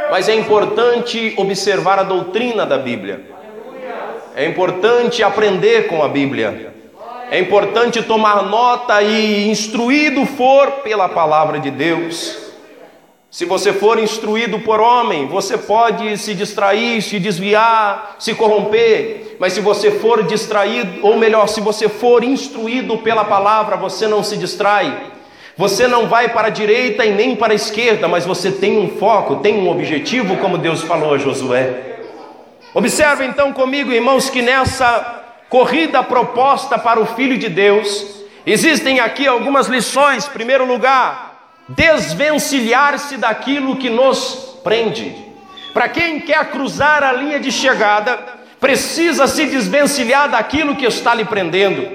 Mas 0.09 0.29
é 0.29 0.35
importante 0.35 1.33
observar 1.37 1.99
a 1.99 2.03
doutrina 2.03 2.65
da 2.65 2.77
Bíblia. 2.77 3.21
É 4.35 4.45
importante 4.45 5.23
aprender 5.23 5.87
com 5.87 6.03
a 6.03 6.07
Bíblia. 6.07 6.73
É 7.31 7.39
importante 7.39 8.03
tomar 8.03 8.43
nota 8.43 9.01
e 9.01 9.49
instruído 9.49 10.25
for 10.25 10.71
pela 10.83 11.09
palavra 11.09 11.59
de 11.59 11.71
Deus. 11.71 12.37
Se 13.31 13.43
você 13.43 13.73
for 13.73 13.99
instruído 13.99 14.59
por 14.59 14.79
homem, 14.79 15.27
você 15.27 15.57
pode 15.57 16.17
se 16.17 16.33
distrair, 16.33 17.01
se 17.01 17.19
desviar, 17.19 18.15
se 18.19 18.33
corromper. 18.33 19.35
Mas 19.39 19.53
se 19.53 19.59
você 19.59 19.91
for 19.91 20.23
distraído, 20.23 21.05
ou 21.05 21.17
melhor, 21.17 21.47
se 21.47 21.59
você 21.59 21.89
for 21.89 22.23
instruído 22.23 22.97
pela 22.99 23.25
palavra, 23.25 23.75
você 23.75 24.07
não 24.07 24.23
se 24.23 24.37
distrai. 24.37 25.14
Você 25.57 25.87
não 25.87 26.07
vai 26.07 26.29
para 26.29 26.47
a 26.47 26.51
direita 26.51 27.05
e 27.05 27.13
nem 27.13 27.33
para 27.33 27.53
a 27.53 27.55
esquerda, 27.55 28.09
mas 28.09 28.25
você 28.25 28.51
tem 28.51 28.77
um 28.77 28.97
foco, 28.97 29.37
tem 29.37 29.57
um 29.57 29.69
objetivo, 29.69 30.35
como 30.37 30.57
Deus 30.57 30.81
falou 30.81 31.13
a 31.13 31.17
Josué. 31.17 31.95
Observe 32.73 33.25
então 33.25 33.53
comigo, 33.53 33.93
irmãos, 33.93 34.29
que 34.29 34.41
nessa 34.41 35.23
corrida 35.49 36.03
proposta 36.03 36.77
para 36.77 36.99
o 36.99 37.05
Filho 37.05 37.37
de 37.37 37.47
Deus, 37.47 38.25
existem 38.45 38.99
aqui 38.99 39.25
algumas 39.25 39.67
lições. 39.67 40.27
Em 40.27 40.31
primeiro 40.31 40.65
lugar, 40.65 41.53
desvencilhar-se 41.69 43.15
daquilo 43.15 43.77
que 43.77 43.89
nos 43.89 44.59
prende. 44.61 45.15
Para 45.73 45.87
quem 45.87 46.19
quer 46.19 46.51
cruzar 46.51 47.01
a 47.01 47.13
linha 47.13 47.39
de 47.39 47.49
chegada, 47.49 48.19
precisa 48.59 49.25
se 49.25 49.45
desvencilhar 49.45 50.29
daquilo 50.29 50.75
que 50.75 50.85
está 50.85 51.13
lhe 51.13 51.23
prendendo. 51.23 51.87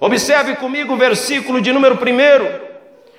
Observe 0.00 0.56
comigo 0.56 0.94
o 0.94 0.96
versículo 0.96 1.60
de 1.60 1.72
número 1.72 1.94
1. 1.94 2.73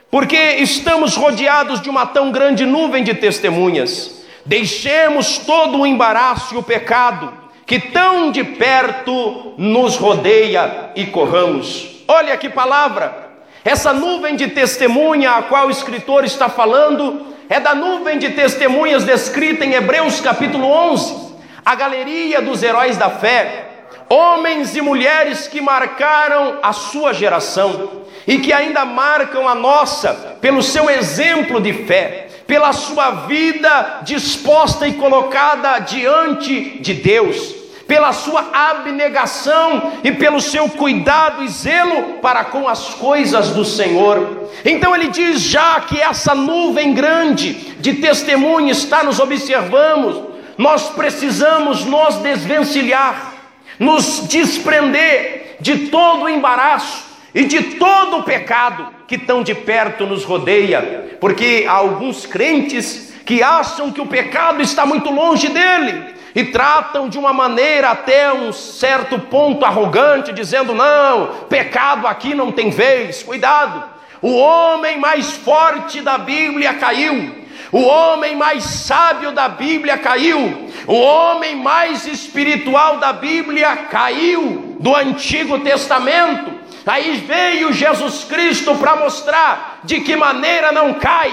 Porque 0.09 0.37
estamos 0.59 1.15
rodeados 1.15 1.81
de 1.81 1.89
uma 1.89 2.05
tão 2.05 2.31
grande 2.31 2.65
nuvem 2.65 3.03
de 3.03 3.13
testemunhas, 3.13 4.23
deixemos 4.45 5.39
todo 5.39 5.79
o 5.79 5.85
embaraço 5.85 6.55
e 6.55 6.57
o 6.57 6.63
pecado 6.63 7.45
que 7.65 7.79
tão 7.79 8.31
de 8.31 8.43
perto 8.43 9.53
nos 9.57 9.97
rodeia 9.97 10.91
e 10.95 11.05
corramos. 11.07 12.03
Olha 12.07 12.37
que 12.37 12.47
palavra! 12.47 13.25
Essa 13.63 13.91
nuvem 13.91 14.35
de 14.35 14.47
testemunha 14.49 15.31
a 15.31 15.43
qual 15.43 15.67
o 15.67 15.71
escritor 15.71 16.23
está 16.23 16.47
falando 16.47 17.25
é 17.49 17.59
da 17.59 17.73
nuvem 17.73 18.19
de 18.19 18.29
testemunhas 18.29 19.03
descrita 19.03 19.65
em 19.65 19.73
Hebreus 19.73 20.21
capítulo 20.21 20.67
11, 20.67 21.33
a 21.65 21.73
galeria 21.73 22.41
dos 22.41 22.61
heróis 22.61 22.97
da 22.97 23.09
fé, 23.09 23.64
homens 24.09 24.75
e 24.75 24.81
mulheres 24.81 25.47
que 25.47 25.61
marcaram 25.61 26.59
a 26.61 26.73
sua 26.73 27.13
geração 27.13 28.03
e 28.27 28.39
que 28.39 28.51
ainda 28.51 28.85
marcam 28.85 29.47
a 29.47 29.55
nossa 29.55 30.37
pelo 30.41 30.61
seu 30.63 30.89
exemplo 30.89 31.61
de 31.61 31.73
fé, 31.73 32.27
pela 32.47 32.73
sua 32.73 33.11
vida 33.11 34.01
disposta 34.03 34.87
e 34.87 34.93
colocada 34.93 35.79
diante 35.79 36.79
de 36.79 36.93
Deus 36.93 37.65
pela 37.87 38.11
sua 38.13 38.49
abnegação 38.51 39.93
e 40.03 40.11
pelo 40.11 40.41
seu 40.41 40.67
cuidado 40.69 41.43
e 41.43 41.47
zelo 41.47 42.15
para 42.21 42.45
com 42.45 42.67
as 42.67 42.95
coisas 42.95 43.49
do 43.49 43.63
Senhor. 43.63 44.49
Então 44.63 44.95
ele 44.95 45.09
diz: 45.09 45.41
já 45.41 45.79
que 45.81 45.99
essa 45.99 46.33
nuvem 46.33 46.93
grande 46.93 47.53
de 47.79 47.93
testemunho 47.93 48.71
está 48.71 49.03
nos 49.03 49.19
observando, 49.19 50.31
nós 50.57 50.89
precisamos 50.89 51.85
nos 51.85 52.15
desvencilhar, 52.17 53.34
nos 53.79 54.27
desprender 54.27 55.57
de 55.59 55.87
todo 55.87 56.23
o 56.23 56.29
embaraço 56.29 57.05
e 57.33 57.43
de 57.43 57.61
todo 57.75 58.17
o 58.17 58.23
pecado 58.23 58.87
que 59.07 59.17
tão 59.17 59.43
de 59.43 59.53
perto 59.53 60.05
nos 60.05 60.23
rodeia, 60.23 61.17
porque 61.19 61.65
há 61.67 61.73
alguns 61.73 62.25
crentes 62.25 63.13
que 63.25 63.43
acham 63.43 63.91
que 63.91 64.01
o 64.01 64.05
pecado 64.05 64.61
está 64.61 64.85
muito 64.85 65.09
longe 65.09 65.49
dele 65.49 66.15
e 66.33 66.43
tratam 66.45 67.07
de 67.07 67.17
uma 67.17 67.31
maneira 67.31 67.89
até 67.91 68.31
um 68.33 68.51
certo 68.51 69.17
ponto 69.17 69.65
arrogante, 69.65 70.33
dizendo: 70.33 70.73
não, 70.73 71.27
pecado 71.49 72.05
aqui 72.07 72.35
não 72.35 72.51
tem 72.51 72.69
vez, 72.69 73.23
cuidado. 73.23 73.83
O 74.21 74.35
homem 74.35 74.99
mais 74.99 75.31
forte 75.31 76.01
da 76.01 76.17
Bíblia 76.17 76.73
caiu. 76.73 77.44
O 77.71 77.81
homem 77.81 78.35
mais 78.35 78.63
sábio 78.63 79.31
da 79.31 79.49
Bíblia 79.49 79.97
caiu, 79.97 80.69
o 80.87 80.93
homem 80.93 81.55
mais 81.55 82.05
espiritual 82.05 82.97
da 82.97 83.11
Bíblia 83.11 83.75
caiu 83.89 84.77
do 84.79 84.95
Antigo 84.95 85.59
Testamento. 85.59 86.53
Aí 86.85 87.23
veio 87.25 87.73
Jesus 87.73 88.23
Cristo 88.25 88.75
para 88.75 88.95
mostrar 88.95 89.79
de 89.83 90.01
que 90.01 90.15
maneira 90.15 90.71
não 90.71 90.93
cai. 90.93 91.31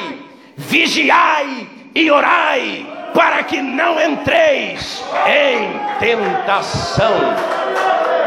Vigiai 0.56 1.68
e 1.94 2.10
orai, 2.10 2.86
para 3.12 3.42
que 3.42 3.60
não 3.60 4.00
entreis 4.00 5.04
em 5.26 5.98
tentação. 5.98 7.14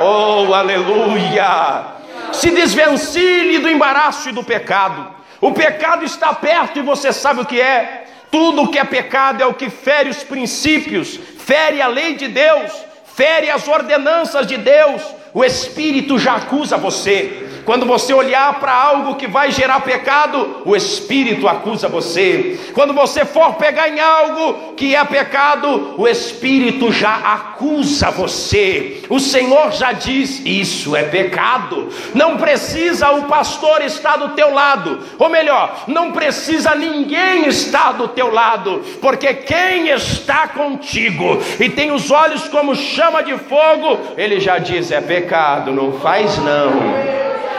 Oh, 0.02 0.54
aleluia! 0.54 1.96
Se 2.32 2.52
desvencilhe 2.52 3.60
do 3.60 3.70
embaraço 3.70 4.30
e 4.30 4.32
do 4.32 4.44
pecado. 4.44 5.15
O 5.42 5.52
pecado 5.52 6.04
está 6.04 6.34
perto 6.34 6.80
e 6.80 6.82
você 6.82 7.12
sabe 7.12 7.42
o 7.42 7.46
que 7.46 7.60
é. 7.60 8.06
Tudo 8.32 8.64
o 8.64 8.68
que 8.70 8.80
é 8.80 8.84
pecado 8.84 9.42
é 9.42 9.46
o 9.46 9.54
que 9.54 9.70
fere 9.70 10.10
os 10.10 10.24
princípios, 10.24 11.18
fere 11.40 11.82
a 11.82 11.88
lei 11.88 12.16
de 12.16 12.28
Deus, 12.28 12.72
fere 13.06 13.50
as 13.50 13.68
ordenanças 13.68 14.46
de 14.46 14.58
Deus. 14.58 15.02
O 15.34 15.44
Espírito 15.44 16.18
já 16.18 16.36
acusa 16.36 16.78
você. 16.78 17.45
Quando 17.66 17.86
você 17.86 18.14
olhar 18.14 18.60
para 18.60 18.72
algo 18.72 19.16
que 19.16 19.28
vai 19.28 19.52
gerar 19.52 19.80
pecado, 19.80 20.62
o 20.64 20.76
Espírito 20.76 21.48
acusa 21.48 21.88
você. 21.88 22.60
Quando 22.74 22.94
você 22.94 23.26
for 23.26 23.56
pegar 23.56 23.90
em 23.90 24.00
algo 24.00 24.74
que 24.76 24.96
é 24.96 25.04
pecado, 25.04 25.96
o 25.98 26.08
Espírito 26.08 26.92
já 26.92 27.16
acusa 27.16 28.12
você. 28.12 29.02
O 29.10 29.20
Senhor 29.20 29.72
já 29.72 29.92
diz: 29.92 30.42
Isso 30.46 30.96
é 30.96 31.04
pecado. 31.04 31.90
Não 32.14 32.38
precisa 32.38 33.10
o 33.12 33.24
pastor 33.24 33.82
estar 33.82 34.18
do 34.18 34.30
teu 34.30 34.54
lado, 34.54 35.00
ou 35.18 35.30
melhor, 35.30 35.86
não 35.88 36.12
precisa 36.12 36.76
ninguém 36.76 37.48
estar 37.48 37.94
do 37.94 38.08
teu 38.10 38.32
lado, 38.32 38.84
porque 39.02 39.34
quem 39.34 39.90
está 39.90 40.48
contigo 40.48 41.42
e 41.60 41.70
tem 41.70 41.92
os 41.92 42.12
olhos 42.12 42.48
como 42.48 42.76
chama 42.76 43.24
de 43.24 43.36
fogo, 43.38 44.00
ele 44.18 44.40
já 44.40 44.60
diz: 44.60 44.92
É 44.92 45.02
pecado, 45.02 45.72
não 45.72 45.94
faz 45.94 46.38
não. 46.38 47.15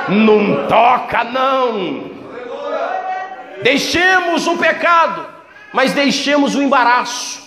Não 0.08 0.66
toca, 0.68 1.24
não. 1.24 2.10
Deixemos 3.62 4.46
o 4.46 4.56
pecado, 4.56 5.26
mas 5.72 5.92
deixemos 5.92 6.54
o 6.54 6.62
embaraço. 6.62 7.46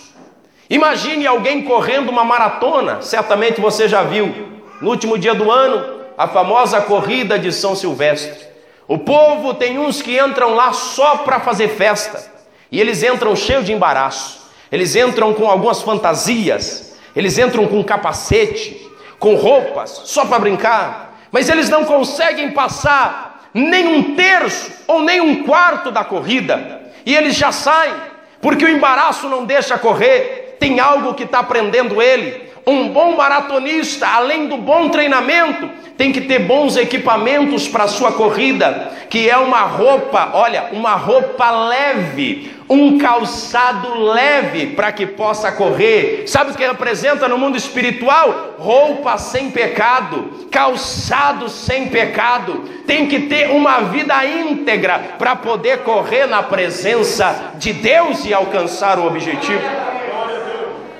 Imagine 0.68 1.26
alguém 1.26 1.62
correndo 1.62 2.10
uma 2.10 2.24
maratona, 2.24 3.02
certamente 3.02 3.60
você 3.60 3.88
já 3.88 4.02
viu, 4.02 4.50
no 4.80 4.90
último 4.90 5.18
dia 5.18 5.34
do 5.34 5.50
ano, 5.50 6.00
a 6.16 6.28
famosa 6.28 6.80
corrida 6.80 7.38
de 7.38 7.50
São 7.52 7.74
Silvestre. 7.74 8.48
O 8.86 8.98
povo 8.98 9.54
tem 9.54 9.78
uns 9.78 10.02
que 10.02 10.20
entram 10.20 10.54
lá 10.54 10.72
só 10.72 11.18
para 11.18 11.40
fazer 11.40 11.68
festa, 11.68 12.30
e 12.70 12.80
eles 12.80 13.02
entram 13.02 13.34
cheios 13.34 13.64
de 13.64 13.72
embaraço, 13.72 14.48
eles 14.70 14.94
entram 14.94 15.32
com 15.34 15.48
algumas 15.48 15.82
fantasias, 15.82 16.96
eles 17.16 17.38
entram 17.38 17.66
com 17.66 17.82
capacete, 17.82 18.88
com 19.18 19.34
roupas, 19.34 20.02
só 20.04 20.24
para 20.24 20.38
brincar 20.38 21.09
mas 21.32 21.48
eles 21.48 21.68
não 21.68 21.84
conseguem 21.84 22.50
passar 22.52 23.48
nem 23.52 23.86
um 23.86 24.14
terço 24.14 24.70
ou 24.86 25.02
nem 25.02 25.20
um 25.20 25.42
quarto 25.42 25.90
da 25.90 26.04
corrida, 26.04 26.80
e 27.04 27.14
eles 27.14 27.36
já 27.36 27.50
saem, 27.50 27.94
porque 28.40 28.64
o 28.64 28.68
embaraço 28.68 29.28
não 29.28 29.44
deixa 29.44 29.78
correr, 29.78 30.56
tem 30.60 30.78
algo 30.78 31.14
que 31.14 31.24
está 31.24 31.42
prendendo 31.42 32.00
ele, 32.00 32.49
Um 32.66 32.88
bom 32.88 33.16
maratonista, 33.16 34.06
além 34.06 34.46
do 34.46 34.56
bom 34.56 34.88
treinamento, 34.88 35.68
tem 35.96 36.12
que 36.12 36.22
ter 36.22 36.38
bons 36.38 36.76
equipamentos 36.76 37.68
para 37.68 37.86
sua 37.86 38.12
corrida, 38.12 38.90
que 39.10 39.28
é 39.28 39.36
uma 39.36 39.62
roupa, 39.62 40.30
olha, 40.32 40.68
uma 40.72 40.94
roupa 40.94 41.50
leve, 41.50 42.54
um 42.70 42.96
calçado 42.98 44.00
leve 44.00 44.68
para 44.68 44.92
que 44.92 45.04
possa 45.04 45.52
correr. 45.52 46.24
Sabe 46.26 46.52
o 46.52 46.54
que 46.54 46.66
representa 46.66 47.28
no 47.28 47.36
mundo 47.36 47.56
espiritual? 47.56 48.54
Roupa 48.58 49.18
sem 49.18 49.50
pecado, 49.50 50.46
calçado 50.50 51.48
sem 51.48 51.88
pecado. 51.88 52.64
Tem 52.86 53.06
que 53.06 53.20
ter 53.20 53.50
uma 53.50 53.80
vida 53.80 54.24
íntegra 54.24 55.16
para 55.18 55.36
poder 55.36 55.78
correr 55.78 56.26
na 56.26 56.42
presença 56.42 57.52
de 57.56 57.72
Deus 57.72 58.24
e 58.24 58.32
alcançar 58.32 58.98
o 58.98 59.06
objetivo. 59.06 59.60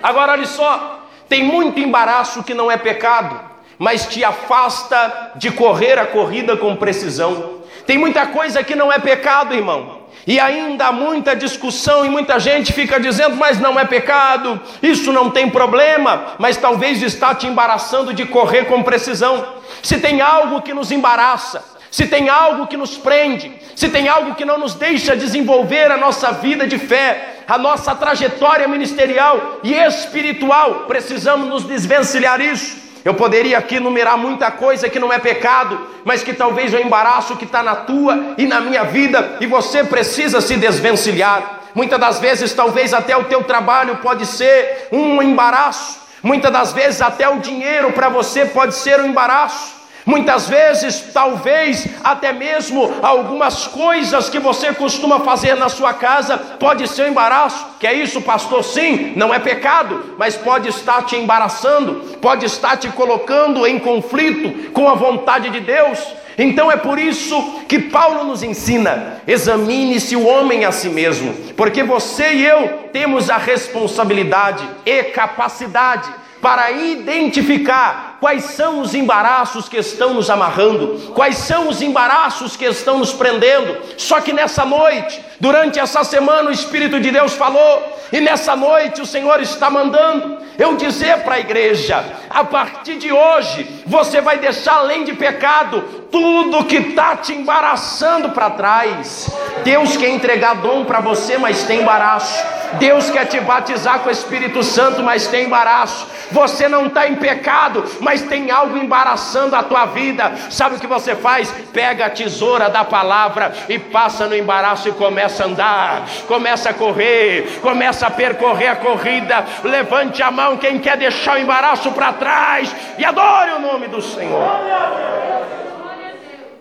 Agora 0.03 0.33
olha 0.33 0.47
só, 0.47 1.00
tem 1.31 1.45
muito 1.45 1.79
embaraço 1.79 2.43
que 2.43 2.53
não 2.53 2.69
é 2.69 2.77
pecado, 2.77 3.41
mas 3.79 4.05
te 4.05 4.25
afasta 4.25 5.31
de 5.37 5.53
correr 5.53 5.97
a 5.97 6.05
corrida 6.05 6.57
com 6.57 6.75
precisão. 6.75 7.61
Tem 7.87 7.97
muita 7.97 8.27
coisa 8.27 8.65
que 8.65 8.75
não 8.75 8.93
é 8.93 8.99
pecado, 8.99 9.55
irmão, 9.55 10.01
e 10.27 10.41
ainda 10.41 10.89
há 10.89 10.93
muita 10.93 11.37
discussão 11.37 12.05
e 12.05 12.09
muita 12.09 12.41
gente 12.41 12.73
fica 12.73 12.99
dizendo, 12.99 13.37
mas 13.37 13.61
não 13.61 13.79
é 13.79 13.85
pecado, 13.85 14.61
isso 14.83 15.13
não 15.13 15.31
tem 15.31 15.49
problema, 15.49 16.35
mas 16.37 16.57
talvez 16.57 17.01
está 17.01 17.33
te 17.33 17.47
embaraçando 17.47 18.13
de 18.13 18.27
correr 18.27 18.65
com 18.65 18.83
precisão. 18.83 19.55
Se 19.85 20.01
tem 20.01 20.21
algo 20.21 20.61
que 20.61 20.75
nos 20.75 20.91
embaraça, 20.91 21.65
se 21.91 22.07
tem 22.07 22.29
algo 22.29 22.67
que 22.67 22.77
nos 22.77 22.97
prende, 22.97 23.53
se 23.75 23.89
tem 23.89 24.09
algo 24.09 24.35
que 24.35 24.45
não 24.45 24.59
nos 24.59 24.75
deixa 24.75 25.17
desenvolver 25.17 25.91
a 25.91 25.97
nossa 25.97 26.31
vida 26.33 26.67
de 26.67 26.79
fé, 26.79 27.41
a 27.49 27.59
nossa 27.59 27.95
trajetória 27.95 28.69
ministerial 28.69 29.59
e 29.65 29.75
espiritual, 29.75 30.85
precisamos 30.87 31.49
nos 31.49 31.65
desvencilhar 31.65 32.41
isso. 32.41 32.91
Eu 33.05 33.15
poderia 33.15 33.59
aqui 33.59 33.81
numerar 33.81 34.17
muita 34.17 34.51
coisa 34.51 34.89
que 34.89 34.99
não 35.01 35.13
é 35.13 35.19
pecado, 35.19 35.81
mas 36.05 36.23
que 36.23 36.35
talvez 36.35 36.73
um 36.75 36.79
embaraço 36.79 37.37
que 37.37 37.45
está 37.45 37.63
na 37.63 37.75
tua 37.75 38.35
e 38.37 38.47
na 38.47 38.61
minha 38.61 38.85
vida, 38.85 39.39
e 39.41 39.47
você 39.47 39.83
precisa 39.83 40.41
se 40.41 40.57
desvencilhar. 40.57 41.61
Muitas 41.75 41.99
das 41.99 42.21
vezes, 42.21 42.53
talvez 42.53 42.93
até 42.93 43.17
o 43.17 43.25
teu 43.25 43.43
trabalho 43.45 43.97
pode 43.97 44.27
ser 44.27 44.89
um 44.93 45.23
embaraço, 45.23 45.99
muitas 46.23 46.53
das 46.53 46.73
vezes 46.73 47.01
até 47.01 47.29
o 47.29 47.39
dinheiro 47.39 47.93
para 47.93 48.09
você 48.09 48.45
pode 48.45 48.75
ser 48.75 49.01
um 49.01 49.07
embaraço. 49.07 49.80
Muitas 50.07 50.49
vezes, 50.49 51.11
talvez 51.13 51.87
até 52.03 52.33
mesmo 52.33 52.91
algumas 53.03 53.67
coisas 53.67 54.29
que 54.29 54.39
você 54.39 54.73
costuma 54.73 55.21
fazer 55.21 55.55
na 55.57 55.69
sua 55.69 55.93
casa 55.93 56.39
pode 56.39 56.89
ser 56.89 57.05
um 57.05 57.09
embaraço. 57.09 57.67
Que 57.79 57.87
é 57.87 57.93
isso, 57.93 58.23
pastor? 58.23 58.65
Sim, 58.65 59.13
não 59.17 59.33
é 59.33 59.39
pecado, 59.39 60.15
mas 60.19 60.37
pode 60.37 60.69
estar 60.69 61.03
te 61.03 61.17
embaraçando, 61.17 62.17
pode 62.21 62.47
estar 62.47 62.77
te 62.77 62.89
colocando 62.89 63.67
em 63.67 63.79
conflito 63.79 64.71
com 64.73 64.89
a 64.89 64.95
vontade 64.95 65.51
de 65.51 65.61
Deus. 65.61 65.99
Então 66.39 66.73
é 66.73 66.77
por 66.77 66.99
isso 66.99 67.61
que 67.69 67.79
Paulo 67.79 68.25
nos 68.25 68.43
ensina: 68.43 69.21
examine-se 69.27 70.17
o 70.17 70.27
homem 70.27 70.65
a 70.65 70.73
si 70.73 70.89
mesmo, 70.89 71.35
porque 71.55 71.83
você 71.83 72.33
e 72.33 72.47
eu 72.47 72.89
temos 72.93 73.29
a 73.29 73.37
responsabilidade 73.37 74.67
e 74.87 75.05
capacidade 75.05 76.09
para 76.41 76.71
identificar 76.71 78.10
quais 78.21 78.45
são 78.45 78.81
os 78.81 78.95
embaraços 78.95 79.69
que 79.69 79.79
estão 79.79 80.13
nos 80.15 80.29
amarrando, 80.29 81.13
quais 81.15 81.37
são 81.39 81.69
os 81.69 81.81
embaraços 81.81 82.57
que 82.57 82.67
estão 82.67 82.99
nos 82.99 83.13
prendendo. 83.13 83.79
Só 83.97 84.21
que 84.21 84.33
nessa 84.33 84.65
noite, 84.65 85.25
durante 85.41 85.81
essa 85.81 86.05
semana, 86.05 86.51
o 86.51 86.53
Espírito 86.53 87.01
de 87.01 87.11
Deus 87.11 87.33
falou, 87.33 87.99
e 88.13 88.21
nessa 88.21 88.55
noite 88.55 89.01
o 89.01 89.07
Senhor 89.07 89.41
está 89.41 89.71
mandando 89.71 90.39
eu 90.59 90.77
dizer 90.77 91.19
para 91.21 91.37
a 91.37 91.41
igreja: 91.41 92.05
a 92.29 92.45
partir 92.45 92.97
de 92.97 93.11
hoje, 93.11 93.83
você 93.87 94.21
vai 94.21 94.39
deixar 94.39 94.75
além 94.75 95.05
de 95.05 95.15
pecado 95.15 95.83
tudo 96.11 96.65
que 96.65 96.77
está 96.77 97.17
te 97.17 97.33
embaraçando 97.33 98.31
para 98.31 98.51
trás. 98.51 99.31
Deus 99.65 99.97
quer 99.97 100.11
entregar 100.11 100.57
dom 100.57 100.85
para 100.85 101.01
você, 101.01 101.39
mas 101.39 101.63
tem 101.63 101.81
embaraço. 101.81 102.45
Deus 102.75 103.11
quer 103.11 103.27
te 103.27 103.41
batizar 103.41 104.01
com 104.01 104.09
o 104.09 104.13
Espírito 104.13 104.63
Santo, 104.63 105.03
mas 105.03 105.27
tem 105.27 105.47
embaraço. 105.47 106.07
Você 106.31 106.69
não 106.69 106.87
está 106.87 107.09
em 107.09 107.17
pecado, 107.17 107.85
mas 108.01 108.10
tem 108.19 108.51
algo 108.51 108.77
embaraçando 108.77 109.55
a 109.55 109.63
tua 109.63 109.87
vida. 109.87 110.33
Sabe 110.51 110.77
o 110.77 110.81
que 110.81 110.87
você 110.87 111.15
faz? 111.15 111.51
Pega 111.73 112.07
a 112.07 112.11
tesoura 112.11 112.69
da 112.69 112.85
palavra 112.85 113.53
e 113.69 113.79
passa 113.79 114.27
no 114.27 114.35
embaraço 114.37 114.89
e 114.89 114.93
começa 114.93 115.45
a 115.45 115.47
andar, 115.47 116.09
começa 116.27 116.71
a 116.71 116.75
correr, 116.75 117.61
começa 117.61 118.07
a 118.07 118.11
percorrer 118.11 118.69
a 118.69 118.77
corrida. 118.77 119.45
Levante 119.63 120.23
a 120.23 120.31
mão 120.31 120.57
quem 120.57 120.79
quer 120.79 120.97
deixar 120.97 121.37
o 121.37 121.41
embaraço 121.41 121.93
para 121.93 122.15
trás 122.15 122.75
e 122.99 123.05
adore 123.05 123.53
o 123.53 123.61
nome 123.61 123.87
do 123.89 124.01
Senhor. 124.03 124.51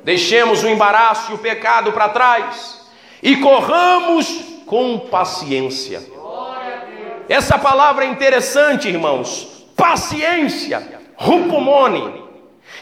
Deixemos 0.04 0.64
o 0.64 0.68
embaraço 0.68 1.32
e 1.32 1.36
o 1.36 1.40
pecado 1.40 1.92
para 1.92 2.10
trás 2.10 2.82
e 3.22 3.38
corramos 3.38 4.28
com 4.66 5.00
paciência. 5.00 6.02
Essa 7.28 7.60
palavra 7.60 8.06
é 8.06 8.08
interessante, 8.08 8.88
irmãos. 8.88 9.48
Paciência, 9.76 10.99
rupumone, 11.20 12.24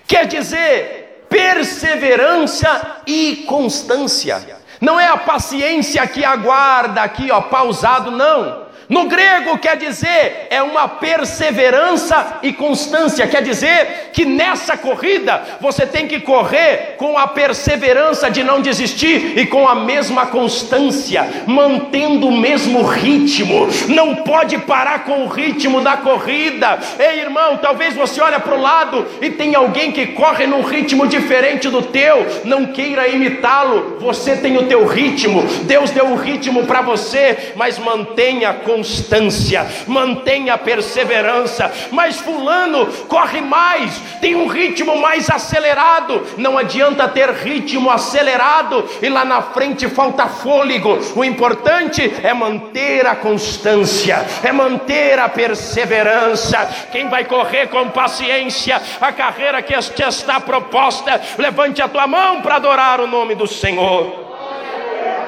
quer 0.08 0.28
dizer 0.28 1.26
perseverança 1.28 3.02
e 3.08 3.44
constância. 3.48 4.58
Não 4.80 5.00
é 5.00 5.08
a 5.08 5.18
paciência 5.18 6.06
que 6.06 6.24
aguarda 6.24 7.02
aqui, 7.02 7.32
ó, 7.32 7.42
pausado, 7.42 8.12
não. 8.12 8.67
No 8.90 9.06
grego 9.06 9.58
quer 9.58 9.76
dizer 9.76 10.48
é 10.50 10.62
uma 10.64 10.88
perseverança 10.88 12.40
e 12.42 12.54
constância, 12.54 13.28
quer 13.28 13.42
dizer 13.42 14.12
que 14.14 14.24
nessa 14.24 14.78
corrida 14.78 15.42
você 15.60 15.86
tem 15.86 16.08
que 16.08 16.22
correr 16.22 16.96
com 16.98 17.18
a 17.18 17.28
perseverança 17.28 18.32
de 18.32 18.44
não 18.44 18.62
desistir 18.62 19.38
e 19.38 19.46
com 19.46 19.68
a 19.68 19.76
mesma 19.76 20.28
constância, 20.28 21.28
mantendo 21.46 22.28
o 22.28 22.38
mesmo 22.38 22.82
ritmo. 22.84 23.68
Não 23.90 24.16
pode 24.16 24.58
parar 24.60 25.04
com 25.04 25.26
o 25.26 25.28
ritmo 25.28 25.82
da 25.82 25.98
corrida. 25.98 26.80
Ei, 26.98 27.20
irmão, 27.20 27.58
talvez 27.58 27.94
você 27.94 28.22
olhe 28.22 28.40
para 28.40 28.56
o 28.56 28.62
lado 28.62 29.06
e 29.22 29.30
tem 29.32 29.54
alguém 29.54 29.92
que 29.92 30.08
corre 30.08 30.48
num 30.48 30.62
ritmo 30.62 31.06
diferente 31.08 31.68
do 31.70 31.82
teu, 31.82 32.26
não 32.46 32.68
queira 32.68 33.08
imitá-lo. 33.08 33.98
Você 34.00 34.38
tem 34.38 34.58
o 34.58 34.68
teu 34.68 34.86
ritmo. 34.86 35.44
Deus 35.64 35.92
deu 35.92 36.08
o 36.08 36.16
ritmo 36.16 36.66
para 36.66 36.82
você, 36.82 37.54
mas 37.56 37.78
mantenha 37.78 38.54
com 38.54 38.77
constância, 38.78 39.66
mantenha 39.88 40.54
a 40.54 40.58
perseverança. 40.58 41.72
Mas 41.92 42.18
Fulano 42.20 42.86
corre 43.08 43.42
mais, 43.42 43.98
tem 44.22 44.36
um 44.36 44.48
ritmo 44.48 44.96
mais 44.98 45.30
acelerado. 45.30 46.24
Não 46.38 46.58
adianta 46.58 47.08
ter 47.08 47.30
ritmo 47.32 47.90
acelerado 47.90 48.88
e 49.02 49.10
lá 49.10 49.26
na 49.26 49.42
frente 49.42 49.88
falta 49.90 50.28
fôlego. 50.28 51.00
O 51.16 51.24
importante 51.24 52.14
é 52.24 52.34
manter 52.34 53.08
a 53.08 53.16
constância, 53.16 54.24
é 54.44 54.52
manter 54.52 55.18
a 55.18 55.28
perseverança. 55.28 56.70
Quem 56.92 57.10
vai 57.10 57.26
correr 57.26 57.68
com 57.68 57.90
paciência 57.90 58.80
a 59.02 59.12
carreira 59.12 59.62
que 59.62 59.74
está 59.74 60.40
proposta, 60.40 61.20
levante 61.38 61.82
a 61.82 61.88
tua 61.88 62.06
mão 62.06 62.42
para 62.42 62.56
adorar 62.56 63.02
o 63.02 63.08
nome 63.08 63.34
do 63.34 63.48
Senhor. 63.48 64.28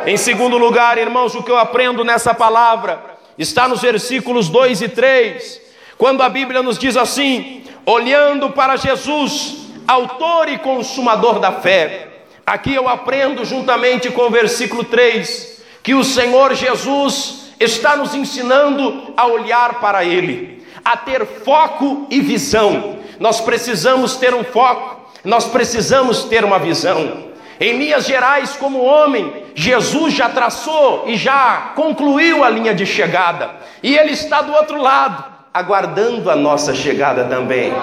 Em 0.05 0.17
segundo 0.17 0.57
lugar, 0.57 0.97
irmãos, 0.97 1.35
o 1.35 1.43
que 1.43 1.51
eu 1.51 1.57
aprendo 1.57 2.03
nessa 2.03 2.33
palavra 2.33 3.08
está 3.39 3.69
nos 3.69 3.81
versículos 3.81 4.49
2 4.49 4.81
e 4.81 4.89
3, 4.89 5.61
quando 5.97 6.21
a 6.21 6.27
Bíblia 6.27 6.61
nos 6.61 6.77
diz 6.77 6.97
assim: 6.97 7.63
olhando 7.85 8.49
para 8.49 8.75
Jesus, 8.75 9.55
autor 9.87 10.49
e 10.49 10.57
consumador 10.59 11.39
da 11.39 11.53
fé. 11.53 12.07
Aqui 12.45 12.73
eu 12.75 12.89
aprendo, 12.89 13.45
juntamente 13.45 14.11
com 14.11 14.23
o 14.23 14.29
versículo 14.29 14.83
3, 14.83 15.63
que 15.81 15.93
o 15.93 16.03
Senhor 16.03 16.53
Jesus 16.53 17.53
está 17.59 17.95
nos 17.95 18.13
ensinando 18.13 19.13
a 19.15 19.25
olhar 19.25 19.79
para 19.79 20.03
Ele, 20.03 20.63
a 20.83 20.97
ter 20.97 21.25
foco 21.25 22.07
e 22.09 22.19
visão. 22.19 22.97
Nós 23.19 23.39
precisamos 23.39 24.15
ter 24.17 24.33
um 24.33 24.43
foco, 24.43 25.09
nós 25.23 25.45
precisamos 25.45 26.23
ter 26.23 26.43
uma 26.43 26.59
visão. 26.59 27.28
Em 27.59 27.77
linhas 27.77 28.05
gerais, 28.05 28.55
como 28.55 28.81
homem, 28.81 29.45
Jesus 29.53 30.13
já 30.13 30.29
traçou 30.29 31.03
e 31.07 31.17
já 31.17 31.73
concluiu 31.75 32.43
a 32.43 32.49
linha 32.49 32.73
de 32.73 32.85
chegada, 32.85 33.51
e 33.83 33.97
Ele 33.97 34.11
está 34.11 34.41
do 34.41 34.53
outro 34.53 34.81
lado, 34.81 35.25
aguardando 35.53 36.31
a 36.31 36.35
nossa 36.35 36.73
chegada 36.73 37.25
também. 37.25 37.73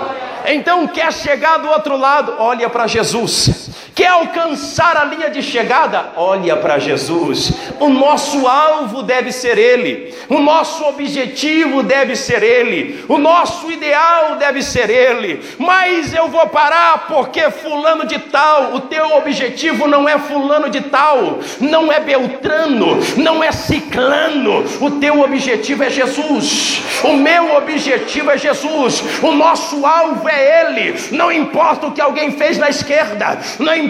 Então, 0.47 0.87
quer 0.87 1.13
chegar 1.13 1.59
do 1.59 1.69
outro 1.69 1.97
lado? 1.97 2.37
Olha 2.39 2.71
para 2.71 2.87
Jesus, 2.87 3.69
Quer 3.97 4.09
alcançar 4.09 4.95
a 4.95 5.05
linha 5.07 5.31
de 5.31 5.43
chegada? 5.43 6.11
Olha 6.17 6.55
para 6.55 6.79
Jesus. 6.79 7.51
O 7.81 7.89
nosso 7.89 8.47
alvo 8.47 9.03
deve 9.03 9.33
ser 9.33 9.57
Ele, 9.57 10.15
o 10.29 10.39
nosso 10.39 10.85
objetivo 10.85 11.83
deve 11.83 12.15
ser 12.15 12.43
Ele, 12.43 13.03
o 13.09 13.17
nosso 13.17 13.73
ideal 13.73 14.37
deve 14.37 14.63
ser 14.63 14.91
Ele. 14.91 15.41
Mas 15.59 16.13
eu 16.13 16.29
vou 16.29 16.47
parar 16.49 17.07
porque 17.09 17.51
Fulano 17.51 18.05
de 18.07 18.19
Tal, 18.19 18.75
o 18.75 18.81
teu 18.81 19.17
objetivo 19.17 19.89
não 19.89 20.07
é 20.07 20.19
Fulano 20.19 20.69
de 20.69 20.83
Tal, 20.83 21.39
não 21.59 21.91
é 21.91 21.99
Beltrano, 21.99 22.99
não 23.17 23.43
é 23.43 23.51
Ciclano, 23.51 24.63
o 24.79 24.91
teu 24.91 25.23
objetivo 25.23 25.85
é 25.85 25.89
Jesus, 25.89 26.83
o 27.03 27.15
meu 27.15 27.57
objetivo 27.57 28.31
é 28.31 28.37
Jesus, 28.37 29.03
o 29.23 29.33
nosso 29.33 29.87
alvo 29.87 30.29
é 30.29 30.67
Ele. 30.67 30.95
Não 31.13 31.33
importa 31.33 31.87
o 31.87 31.93
que 31.93 32.01
alguém 32.01 32.33
fez 32.33 32.59
na 32.59 32.69
esquerda, 32.69 33.39
não 33.59 33.75
importa 33.75 33.86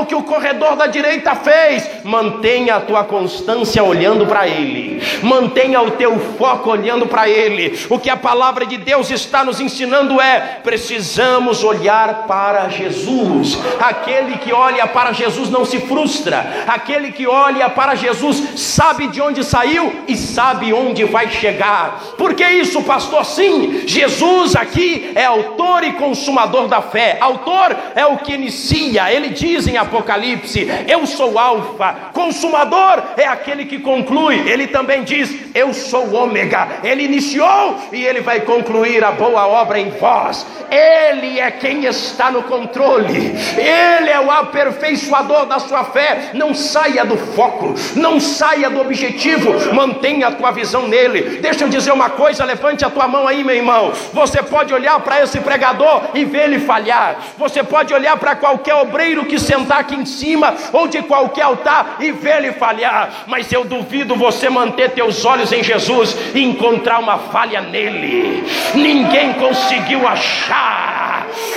o 0.00 0.06
que 0.06 0.14
o 0.14 0.22
corredor 0.22 0.76
da 0.76 0.86
direita 0.86 1.34
fez, 1.34 1.88
mantenha 2.04 2.76
a 2.76 2.80
tua 2.80 3.04
constância 3.04 3.82
olhando 3.82 4.26
para 4.26 4.46
Ele, 4.46 5.02
mantenha 5.22 5.80
o 5.80 5.92
teu 5.92 6.18
foco 6.36 6.70
olhando 6.70 7.06
para 7.06 7.28
Ele. 7.28 7.78
O 7.88 7.98
que 7.98 8.10
a 8.10 8.16
palavra 8.16 8.66
de 8.66 8.76
Deus 8.76 9.10
está 9.10 9.44
nos 9.44 9.60
ensinando 9.60 10.20
é: 10.20 10.60
precisamos 10.62 11.62
olhar 11.64 12.26
para 12.26 12.68
Jesus. 12.68 13.58
Aquele 13.80 14.38
que 14.38 14.52
olha 14.52 14.86
para 14.86 15.12
Jesus 15.12 15.50
não 15.50 15.64
se 15.64 15.80
frustra, 15.80 16.64
aquele 16.66 17.12
que 17.12 17.26
olha 17.26 17.68
para 17.68 17.94
Jesus 17.94 18.60
sabe 18.60 19.08
de 19.08 19.20
onde 19.20 19.44
saiu 19.44 20.04
e 20.08 20.16
sabe 20.16 20.72
onde 20.72 21.04
vai 21.04 21.30
chegar. 21.30 22.00
Por 22.16 22.34
que 22.34 22.44
isso, 22.44 22.82
pastor? 22.82 23.24
Sim, 23.24 23.86
Jesus 23.86 24.56
aqui 24.56 25.12
é 25.14 25.24
autor 25.24 25.84
e 25.84 25.92
consumador 25.92 26.68
da 26.68 26.82
fé. 26.82 27.18
Autor 27.20 27.76
é 27.94 28.04
o 28.06 28.18
que 28.18 28.32
inicia, 28.32 29.12
ele 29.12 29.30
diz 29.34 29.66
em 29.66 29.76
Apocalipse: 29.76 30.66
Eu 30.88 31.06
sou 31.06 31.38
Alfa, 31.38 32.10
consumador 32.12 33.02
é 33.16 33.26
aquele 33.26 33.64
que 33.66 33.78
conclui. 33.78 34.48
Ele 34.48 34.66
também 34.66 35.02
diz: 35.02 35.34
Eu 35.54 35.74
sou 35.74 36.14
Ômega. 36.14 36.80
Ele 36.82 37.04
iniciou 37.04 37.78
e 37.92 38.04
ele 38.04 38.20
vai 38.20 38.40
concluir 38.40 39.04
a 39.04 39.12
boa 39.12 39.46
obra 39.46 39.78
em 39.78 39.90
vós. 39.90 40.46
Ele 40.70 41.38
é 41.38 41.50
quem 41.50 41.84
está 41.84 42.30
no 42.30 42.42
controle, 42.44 43.34
ele 43.56 44.10
é 44.10 44.20
o 44.20 44.30
aperfeiçoador 44.30 45.46
da 45.46 45.58
sua 45.58 45.84
fé. 45.84 46.30
Não 46.34 46.54
saia 46.54 47.04
do 47.04 47.16
foco, 47.16 47.74
não 47.96 48.18
saia 48.18 48.70
do 48.70 48.80
objetivo, 48.80 49.74
mantenha 49.74 50.28
a 50.28 50.32
tua 50.32 50.50
visão 50.50 50.88
nele. 50.88 51.40
Deixa 51.40 51.64
eu 51.64 51.68
dizer 51.68 51.92
uma 51.92 52.10
coisa: 52.10 52.44
levante 52.44 52.84
a 52.84 52.90
tua 52.90 53.06
mão 53.06 53.28
aí, 53.28 53.44
meu 53.44 53.54
irmão. 53.54 53.92
Você 54.12 54.42
pode 54.42 54.72
olhar 54.72 54.98
para 55.00 55.22
esse 55.22 55.40
pregador 55.40 56.02
e 56.14 56.24
ver 56.24 56.44
ele 56.44 56.60
falhar, 56.60 57.18
você 57.36 57.62
pode 57.62 57.92
olhar 57.92 58.16
para 58.16 58.34
qualquer 58.36 58.74
obreiro 58.74 59.23
que 59.24 59.38
sentar 59.38 59.80
aqui 59.80 59.94
em 59.94 60.06
cima 60.06 60.54
ou 60.72 60.88
de 60.88 61.02
qualquer 61.02 61.42
altar 61.42 61.96
e 62.00 62.12
ver 62.12 62.38
ele 62.38 62.52
falhar, 62.52 63.24
mas 63.26 63.52
eu 63.52 63.64
duvido 63.64 64.14
você 64.14 64.48
manter 64.48 64.90
teus 64.90 65.24
olhos 65.24 65.52
em 65.52 65.62
Jesus 65.62 66.16
e 66.34 66.42
encontrar 66.42 66.98
uma 66.98 67.18
falha 67.18 67.60
nele. 67.60 68.44
Ninguém 68.74 69.34
conseguiu 69.34 70.06
achar, 70.06 71.13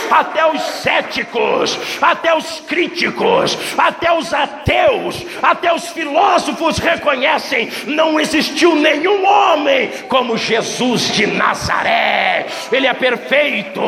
até 0.10 0.46
os 0.46 0.62
céticos, 0.62 1.78
até 2.02 2.36
os 2.36 2.62
críticos, 2.62 3.58
até 3.78 4.12
os 4.12 4.34
ateus, 4.34 5.26
até 5.42 5.74
os 5.74 5.90
filósofos 5.90 6.78
reconhecem: 6.78 7.70
não 7.88 8.20
existiu 8.20 8.76
nenhum 8.76 9.26
homem 9.26 9.92
como 10.08 10.38
Jesus 10.38 11.12
de 11.14 11.28
Nazaré. 11.28 12.46
Ele 12.72 12.88
é 12.88 12.94
perfeito, 12.94 13.82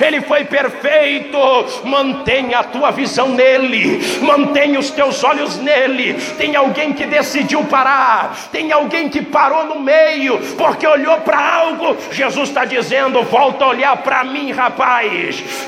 ele 0.00 0.20
foi 0.22 0.44
perfeito. 0.44 1.38
Mantenha 1.84 2.58
a 2.58 2.64
tua 2.64 2.90
visão 2.90 3.28
nele, 3.28 4.00
mantenha 4.22 4.78
os 4.78 4.90
teus 4.90 5.22
olhos 5.24 5.58
nele. 5.58 6.14
Tem 6.36 6.56
alguém 6.56 6.92
que 6.92 7.06
decidiu 7.06 7.64
parar, 7.64 8.36
tem 8.50 8.72
alguém 8.72 9.08
que 9.08 9.22
parou 9.22 9.64
no 9.64 9.80
meio, 9.80 10.38
porque 10.56 10.86
olhou 10.86 11.18
para 11.20 11.38
algo. 11.38 11.96
Jesus 12.10 12.48
está 12.48 12.64
dizendo: 12.64 13.22
volta 13.22 13.64
a 13.64 13.68
olhar 13.68 13.96
para 13.98 14.24
mim, 14.24 14.52
rapaz, 14.52 15.12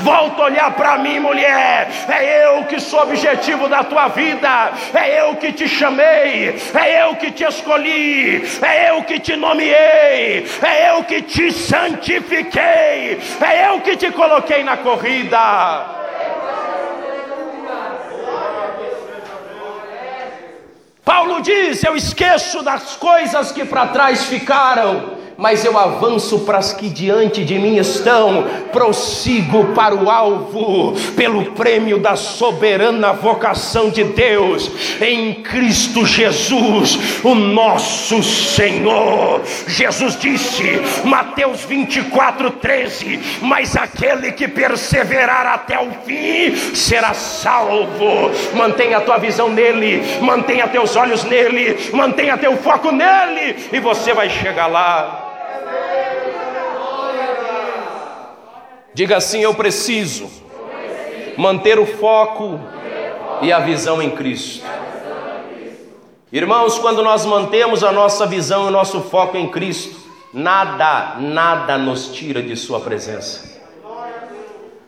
volta 0.00 0.42
a 0.42 0.44
olhar 0.46 0.70
para 0.72 0.98
mim, 0.98 1.20
mulher. 1.20 1.88
É 2.08 2.46
eu 2.46 2.64
que 2.64 2.80
sou 2.80 3.02
objetivo 3.02 3.68
da 3.68 3.84
tua 3.84 4.08
vida, 4.08 4.72
é 4.94 5.20
eu 5.20 5.36
que 5.36 5.52
te 5.52 5.68
chamei, 5.68 6.56
é 6.74 7.02
eu 7.02 7.16
que 7.16 7.30
te 7.30 7.44
escolhi, 7.44 8.42
é 8.62 8.90
eu 8.90 9.02
que 9.02 9.18
te 9.18 9.36
nomeei, 9.36 10.46
é 10.62 10.90
eu 10.90 11.04
que 11.04 11.22
te 11.22 11.52
santifiquei, 11.52 13.18
é 13.40 13.68
eu 13.68 13.80
que 13.80 13.96
te 13.96 14.10
coloquei 14.10 14.62
na 14.62 14.76
corrida. 14.76 16.04
Paulo 21.04 21.42
diz: 21.42 21.84
Eu 21.84 21.94
esqueço 21.94 22.62
das 22.62 22.96
coisas 22.96 23.52
que 23.52 23.64
para 23.64 23.88
trás 23.88 24.24
ficaram 24.24 25.13
mas 25.36 25.64
eu 25.64 25.78
avanço 25.78 26.40
para 26.40 26.58
as 26.58 26.72
que 26.72 26.88
diante 26.88 27.44
de 27.44 27.58
mim 27.58 27.76
estão, 27.76 28.44
prossigo 28.72 29.66
para 29.74 29.94
o 29.94 30.10
alvo, 30.10 30.94
pelo 31.16 31.52
prêmio 31.52 31.98
da 31.98 32.16
soberana 32.16 33.12
vocação 33.12 33.90
de 33.90 34.04
Deus, 34.04 34.70
em 35.00 35.34
Cristo 35.34 36.06
Jesus, 36.06 37.22
o 37.24 37.34
nosso 37.34 38.22
Senhor. 38.22 39.40
Jesus 39.66 40.16
disse, 40.16 40.80
Mateus 41.04 41.62
24, 41.64 42.50
13: 42.50 43.20
Mas 43.42 43.76
aquele 43.76 44.32
que 44.32 44.48
perseverar 44.48 45.46
até 45.46 45.78
o 45.78 45.90
fim 46.04 46.74
será 46.74 47.14
salvo. 47.14 48.30
Mantenha 48.54 48.98
a 48.98 49.00
tua 49.00 49.18
visão 49.18 49.48
nele, 49.48 50.02
mantenha 50.20 50.68
teus 50.68 50.96
olhos 50.96 51.24
nele, 51.24 51.90
mantenha 51.92 52.36
teu 52.36 52.56
foco 52.56 52.90
nele, 52.90 53.68
e 53.72 53.80
você 53.80 54.12
vai 54.12 54.28
chegar 54.30 54.66
lá. 54.66 55.23
Diga 58.94 59.16
assim: 59.16 59.40
Eu 59.40 59.52
preciso 59.54 60.30
manter 61.36 61.80
o 61.80 61.84
foco 61.86 62.60
e 63.42 63.52
a 63.52 63.58
visão 63.58 64.00
em 64.00 64.10
Cristo. 64.12 64.64
Irmãos, 66.32 66.78
quando 66.78 67.02
nós 67.02 67.26
mantemos 67.26 67.82
a 67.82 67.90
nossa 67.90 68.24
visão 68.26 68.64
e 68.64 68.68
o 68.68 68.70
nosso 68.70 69.00
foco 69.02 69.36
em 69.36 69.50
Cristo, 69.50 70.00
nada, 70.32 71.16
nada 71.20 71.76
nos 71.76 72.08
tira 72.08 72.40
de 72.42 72.56
Sua 72.56 72.80
presença, 72.80 73.60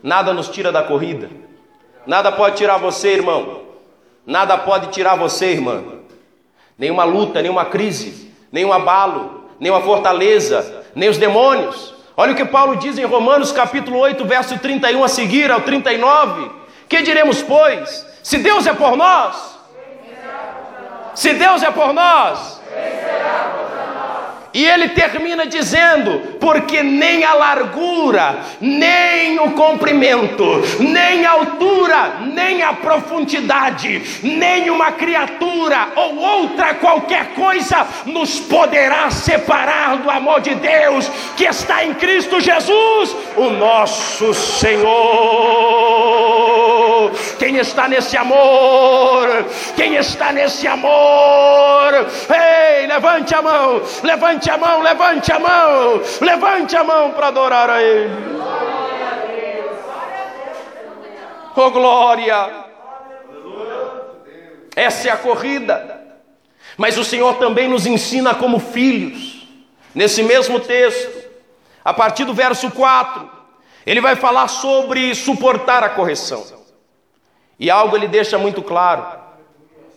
nada 0.03 0.33
nos 0.33 0.49
tira 0.49 0.73
da 0.73 0.83
corrida, 0.83 1.29
nada 2.07 2.31
pode 2.33 2.57
tirar 2.57 2.79
você, 2.79 3.13
irmão, 3.13 3.63
nada 4.25 4.57
pode 4.57 4.89
tirar 4.89 5.17
você, 5.17 5.47
irmã, 5.47 5.83
nenhuma 6.79 7.05
luta, 7.05 7.43
nenhuma 7.43 7.65
crise, 7.65 8.33
nenhum 8.51 8.73
abalo, 8.73 9.45
nenhuma 9.61 9.83
fortaleza, 9.83 10.85
nem 10.97 11.09
os 11.09 11.19
demônios, 11.19 11.96
Olha 12.17 12.33
o 12.33 12.35
que 12.35 12.45
Paulo 12.47 12.77
diz 12.77 12.97
em 12.97 13.05
Romanos 13.05 13.53
capítulo 13.53 13.99
8, 13.99 14.25
verso 14.25 14.59
31 14.59 15.05
a 15.05 15.09
seguir 15.09 15.51
ao 15.51 15.61
39. 15.61 16.51
Que 16.89 17.03
diremos, 17.03 17.43
pois? 17.43 18.07
Se 18.23 18.39
Deus 18.39 18.67
é 18.67 18.73
por 18.73 18.97
nós, 18.97 19.59
se 21.15 21.35
Deus 21.35 21.63
é 21.63 21.71
por 21.71 21.93
nós, 21.93 22.61
e 24.57 24.65
ele 24.65 24.89
termina 24.89 25.47
dizendo: 25.47 26.19
porque 26.41 26.83
nem 26.83 27.23
a 27.25 27.35
largura, 27.35 28.39
nem 28.59 29.39
o 29.39 29.51
comprimento, 29.51 30.63
nem 30.81 31.27
a 31.27 31.33
altura, 31.33 32.21
nem 32.33 32.63
a 32.63 32.73
profundidade, 32.73 34.21
nem 34.23 34.71
uma 34.71 34.93
criatura 34.93 35.89
ou 35.95 36.17
outra 36.17 36.73
qualquer 36.73 37.35
coisa 37.35 37.87
nos 38.07 38.41
poderá 38.41 39.11
separar 39.11 39.99
do 39.99 40.09
amor 40.09 40.41
de 40.41 40.55
Deus 40.55 41.07
que 41.37 41.45
está 41.45 41.85
em 41.85 41.93
Cristo 41.93 42.41
Jesus, 42.41 43.15
o 43.37 43.51
nosso 43.51 44.33
Senhor. 44.33 45.86
Quem 47.39 47.57
está 47.57 47.89
nesse 47.89 48.17
amor? 48.17 49.29
Quem 49.75 49.97
está 49.97 50.33
nesse 50.33 50.67
amor? 50.67 51.93
Ei, 52.31 52.87
levante 52.87 53.35
a 53.35 53.43
mão, 53.43 53.83
levante 54.03 54.51
a 54.51 54.59
mão, 54.59 54.83
levante 54.83 55.33
a 55.33 55.39
mão, 55.39 56.03
levante 56.21 56.77
a 56.77 56.85
mão 56.85 57.11
para 57.13 57.29
adorar 57.29 57.71
a 57.71 57.83
Ele. 57.83 58.11
Oh 61.55 61.71
glória! 61.71 62.67
Essa 64.75 65.09
é 65.09 65.11
a 65.11 65.17
corrida. 65.17 65.97
Mas 66.77 66.99
o 66.99 67.05
Senhor 67.05 67.37
também 67.37 67.67
nos 67.69 67.87
ensina 67.87 68.35
como 68.35 68.59
filhos. 68.59 69.49
Nesse 69.95 70.23
mesmo 70.23 70.61
texto, 70.61 71.25
a 71.83 71.95
partir 71.95 72.25
do 72.25 72.35
verso 72.35 72.71
4, 72.71 73.31
ele 73.87 74.01
vai 74.03 74.15
falar 74.15 74.49
sobre 74.49 75.15
suportar 75.15 75.83
a 75.83 75.89
correção. 75.89 76.45
E 77.59 77.71
algo 77.71 77.97
ele 77.97 78.09
deixa 78.09 78.39
muito 78.39 78.63
claro: 78.63 79.19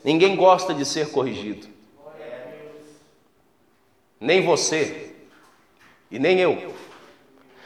ninguém 0.03 0.35
gosta 0.35 0.73
de 0.73 0.85
ser 0.85 1.11
corrigido 1.11 1.79
nem 4.19 4.41
você 4.41 5.11
e 6.11 6.19
nem 6.19 6.39
eu. 6.39 6.73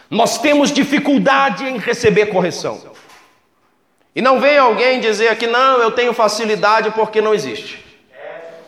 Nós 0.09 0.37
temos 0.37 0.71
dificuldade 0.71 1.65
em 1.65 1.77
receber 1.77 2.27
correção. 2.27 2.93
E 4.15 4.21
não 4.21 4.39
vem 4.39 4.57
alguém 4.57 4.99
dizer 4.99 5.29
aqui, 5.29 5.47
não, 5.47 5.79
eu 5.79 5.91
tenho 5.91 6.13
facilidade 6.13 6.91
porque 6.91 7.19
não 7.19 7.33
existe. 7.33 7.83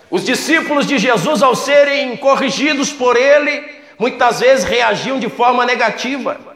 Os 0.09 0.25
discípulos 0.25 0.87
de 0.87 0.97
Jesus, 0.97 1.43
ao 1.43 1.55
serem 1.55 2.17
corrigidos 2.17 2.91
por 2.91 3.15
ele, 3.15 3.63
muitas 3.99 4.39
vezes 4.39 4.65
reagiam 4.65 5.19
de 5.19 5.29
forma 5.29 5.65
negativa. 5.65 6.54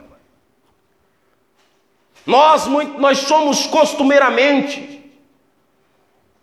Nós, 2.30 2.68
nós 2.68 3.18
somos 3.22 3.66
costumeiramente 3.66 5.04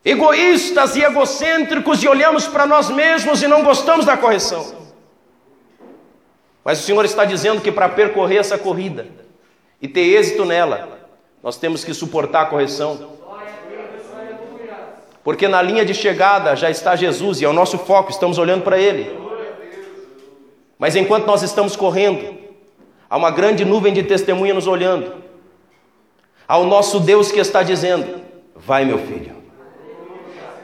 egoístas 0.04 0.96
e 0.96 1.04
egocêntricos 1.04 2.02
e 2.02 2.08
olhamos 2.08 2.48
para 2.48 2.66
nós 2.66 2.90
mesmos 2.90 3.40
e 3.40 3.46
não 3.46 3.62
gostamos 3.62 4.04
da 4.04 4.16
correção. 4.16 4.74
Mas 6.64 6.80
o 6.80 6.82
Senhor 6.82 7.04
está 7.04 7.24
dizendo 7.24 7.60
que 7.60 7.70
para 7.70 7.88
percorrer 7.88 8.38
essa 8.38 8.58
corrida 8.58 9.06
e 9.80 9.86
ter 9.86 10.00
êxito 10.00 10.44
nela, 10.44 11.08
nós 11.40 11.56
temos 11.56 11.84
que 11.84 11.94
suportar 11.94 12.42
a 12.42 12.46
correção. 12.46 13.12
Porque 15.22 15.46
na 15.46 15.62
linha 15.62 15.84
de 15.84 15.94
chegada 15.94 16.56
já 16.56 16.68
está 16.68 16.96
Jesus 16.96 17.40
e 17.40 17.44
é 17.44 17.48
o 17.48 17.52
nosso 17.52 17.78
foco, 17.78 18.10
estamos 18.10 18.38
olhando 18.38 18.64
para 18.64 18.76
Ele. 18.76 19.16
Mas 20.80 20.96
enquanto 20.96 21.26
nós 21.26 21.44
estamos 21.44 21.76
correndo, 21.76 22.36
há 23.08 23.16
uma 23.16 23.30
grande 23.30 23.64
nuvem 23.64 23.92
de 23.92 24.02
testemunha 24.02 24.52
nos 24.52 24.66
olhando. 24.66 25.25
Há 26.48 26.58
o 26.58 26.66
nosso 26.66 27.00
Deus 27.00 27.32
que 27.32 27.40
está 27.40 27.62
dizendo: 27.62 28.20
Vai, 28.54 28.84
meu 28.84 28.98
filho, 28.98 29.36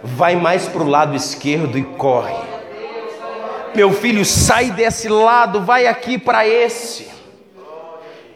vai 0.02 0.36
mais 0.36 0.68
para 0.68 0.82
o 0.82 0.88
lado 0.88 1.16
esquerdo 1.16 1.78
e 1.78 1.82
corre. 1.82 2.34
Meu 3.74 3.92
filho, 3.92 4.24
sai 4.24 4.70
desse 4.70 5.08
lado, 5.08 5.62
vai 5.62 5.86
aqui 5.86 6.18
para 6.18 6.46
esse. 6.46 7.10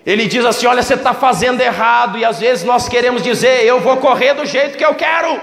Ele 0.04 0.26
diz 0.26 0.44
assim: 0.44 0.66
Olha, 0.66 0.82
você 0.82 0.94
está 0.94 1.12
fazendo 1.12 1.60
errado, 1.60 2.18
e 2.18 2.24
às 2.24 2.38
vezes 2.38 2.64
nós 2.64 2.88
queremos 2.88 3.22
dizer: 3.22 3.64
Eu 3.64 3.80
vou 3.80 3.96
correr 3.96 4.34
do 4.34 4.46
jeito 4.46 4.78
que 4.78 4.84
eu 4.84 4.94
quero, 4.94 5.40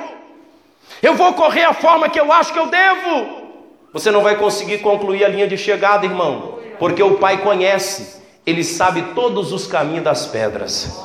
eu 1.01 1.13
vou 1.15 1.33
correr 1.33 1.63
a 1.63 1.73
forma 1.73 2.09
que 2.09 2.19
eu 2.19 2.31
acho 2.31 2.53
que 2.53 2.59
eu 2.59 2.67
devo. 2.67 3.43
Você 3.91 4.09
não 4.09 4.23
vai 4.23 4.35
conseguir 4.35 4.79
concluir 4.79 5.23
a 5.23 5.27
linha 5.27 5.47
de 5.47 5.57
chegada, 5.57 6.05
irmão, 6.05 6.57
porque 6.79 7.03
o 7.03 7.15
Pai 7.15 7.37
conhece, 7.37 8.21
Ele 8.45 8.63
sabe 8.63 9.01
todos 9.13 9.51
os 9.51 9.67
caminhos 9.67 10.03
das 10.03 10.25
pedras, 10.25 10.99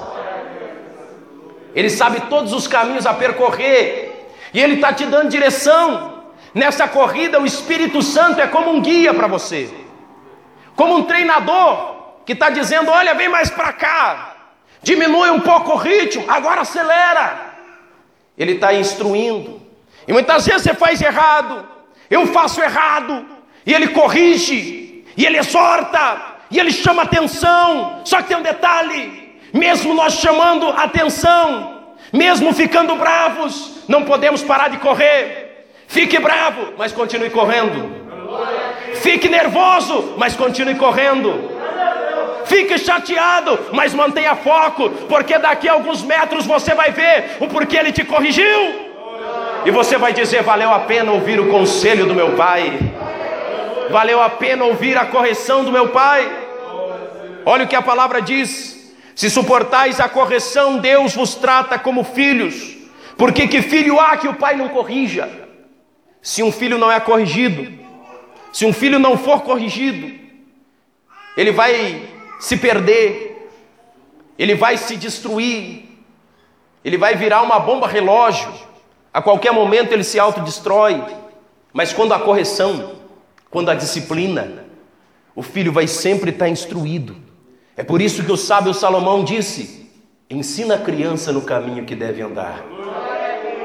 Ele 1.78 1.90
sabe 1.90 2.22
todos 2.22 2.52
os 2.52 2.66
caminhos 2.66 3.06
a 3.06 3.14
percorrer, 3.14 4.26
e 4.52 4.60
Ele 4.60 4.74
está 4.74 4.92
te 4.92 5.06
dando 5.06 5.28
direção. 5.28 6.24
Nessa 6.52 6.88
corrida, 6.88 7.40
o 7.40 7.46
Espírito 7.46 8.02
Santo 8.02 8.40
é 8.40 8.48
como 8.48 8.72
um 8.72 8.80
guia 8.80 9.14
para 9.14 9.28
você, 9.28 9.72
como 10.74 10.96
um 10.96 11.04
treinador 11.04 11.94
que 12.26 12.32
está 12.32 12.50
dizendo: 12.50 12.90
olha, 12.90 13.14
vem 13.14 13.28
mais 13.28 13.48
para 13.48 13.72
cá, 13.72 14.34
diminui 14.82 15.30
um 15.30 15.38
pouco 15.38 15.74
o 15.74 15.76
ritmo, 15.76 16.24
agora 16.26 16.62
acelera. 16.62 17.54
Ele 18.36 18.54
está 18.54 18.74
instruindo, 18.74 19.62
e 20.08 20.12
muitas 20.12 20.46
vezes 20.46 20.62
você 20.62 20.74
faz 20.74 21.00
errado, 21.00 21.64
eu 22.10 22.26
faço 22.26 22.60
errado, 22.60 23.24
e 23.64 23.72
ele 23.72 23.86
corrige, 23.86 25.04
e 25.16 25.24
ele 25.24 25.38
exorta, 25.38 26.38
e 26.50 26.58
ele 26.58 26.72
chama 26.72 27.04
atenção. 27.04 28.00
Só 28.04 28.20
que 28.20 28.26
tem 28.26 28.36
um 28.36 28.42
detalhe: 28.42 29.27
mesmo 29.52 29.94
nós 29.94 30.14
chamando 30.14 30.68
atenção, 30.70 31.84
mesmo 32.12 32.52
ficando 32.52 32.96
bravos, 32.96 33.82
não 33.88 34.04
podemos 34.04 34.42
parar 34.42 34.68
de 34.68 34.78
correr. 34.78 35.66
Fique 35.86 36.18
bravo, 36.18 36.74
mas 36.76 36.92
continue 36.92 37.30
correndo. 37.30 38.08
Fique 38.96 39.28
nervoso, 39.28 40.14
mas 40.18 40.36
continue 40.36 40.74
correndo. 40.74 41.58
Fique 42.44 42.78
chateado, 42.78 43.58
mas 43.72 43.92
mantenha 43.92 44.34
foco, 44.34 44.88
porque 45.08 45.38
daqui 45.38 45.68
a 45.68 45.74
alguns 45.74 46.02
metros 46.02 46.46
você 46.46 46.74
vai 46.74 46.90
ver 46.90 47.36
o 47.40 47.46
porquê 47.46 47.76
ele 47.76 47.92
te 47.92 48.04
corrigiu. 48.04 48.88
E 49.66 49.70
você 49.70 49.98
vai 49.98 50.12
dizer: 50.12 50.42
valeu 50.42 50.72
a 50.72 50.80
pena 50.80 51.12
ouvir 51.12 51.38
o 51.40 51.48
conselho 51.48 52.06
do 52.06 52.14
meu 52.14 52.32
pai, 52.36 52.78
valeu 53.90 54.22
a 54.22 54.30
pena 54.30 54.64
ouvir 54.64 54.96
a 54.96 55.06
correção 55.06 55.62
do 55.62 55.72
meu 55.72 55.88
pai. 55.88 56.30
Olha 57.44 57.64
o 57.64 57.68
que 57.68 57.76
a 57.76 57.82
palavra 57.82 58.22
diz: 58.22 58.77
se 59.18 59.28
suportais 59.28 59.98
a 59.98 60.08
correção, 60.08 60.78
Deus 60.78 61.12
vos 61.12 61.34
trata 61.34 61.76
como 61.76 62.04
filhos, 62.04 62.76
porque 63.16 63.48
que 63.48 63.60
filho 63.60 63.98
há 63.98 64.16
que 64.16 64.28
o 64.28 64.34
pai 64.34 64.54
não 64.54 64.68
corrija? 64.68 65.28
Se 66.22 66.40
um 66.40 66.52
filho 66.52 66.78
não 66.78 66.88
é 66.88 67.00
corrigido, 67.00 67.66
se 68.52 68.64
um 68.64 68.72
filho 68.72 68.96
não 68.96 69.18
for 69.18 69.42
corrigido, 69.42 70.08
ele 71.36 71.50
vai 71.50 72.08
se 72.38 72.58
perder, 72.58 73.50
ele 74.38 74.54
vai 74.54 74.76
se 74.76 74.96
destruir, 74.96 75.88
ele 76.84 76.96
vai 76.96 77.16
virar 77.16 77.42
uma 77.42 77.58
bomba 77.58 77.88
relógio, 77.88 78.52
a 79.12 79.20
qualquer 79.20 79.50
momento 79.50 79.90
ele 79.90 80.04
se 80.04 80.20
autodestrói. 80.20 81.02
Mas 81.72 81.92
quando 81.92 82.14
a 82.14 82.20
correção, 82.20 83.00
quando 83.50 83.68
a 83.68 83.74
disciplina, 83.74 84.64
o 85.34 85.42
filho 85.42 85.72
vai 85.72 85.88
sempre 85.88 86.30
estar 86.30 86.48
instruído. 86.48 87.26
É 87.78 87.84
por 87.84 88.02
isso 88.02 88.24
que 88.24 88.32
o 88.32 88.36
sábio 88.36 88.74
Salomão 88.74 89.22
disse: 89.22 89.88
ensina 90.28 90.74
a 90.74 90.78
criança 90.80 91.30
no 91.30 91.42
caminho 91.42 91.84
que 91.84 91.94
deve 91.94 92.20
andar, 92.20 92.64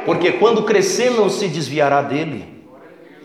porque 0.05 0.33
quando 0.33 0.61
crescer 0.61 1.09
não 1.09 1.31
se 1.31 1.47
desviará 1.47 2.03
dele. 2.03 2.53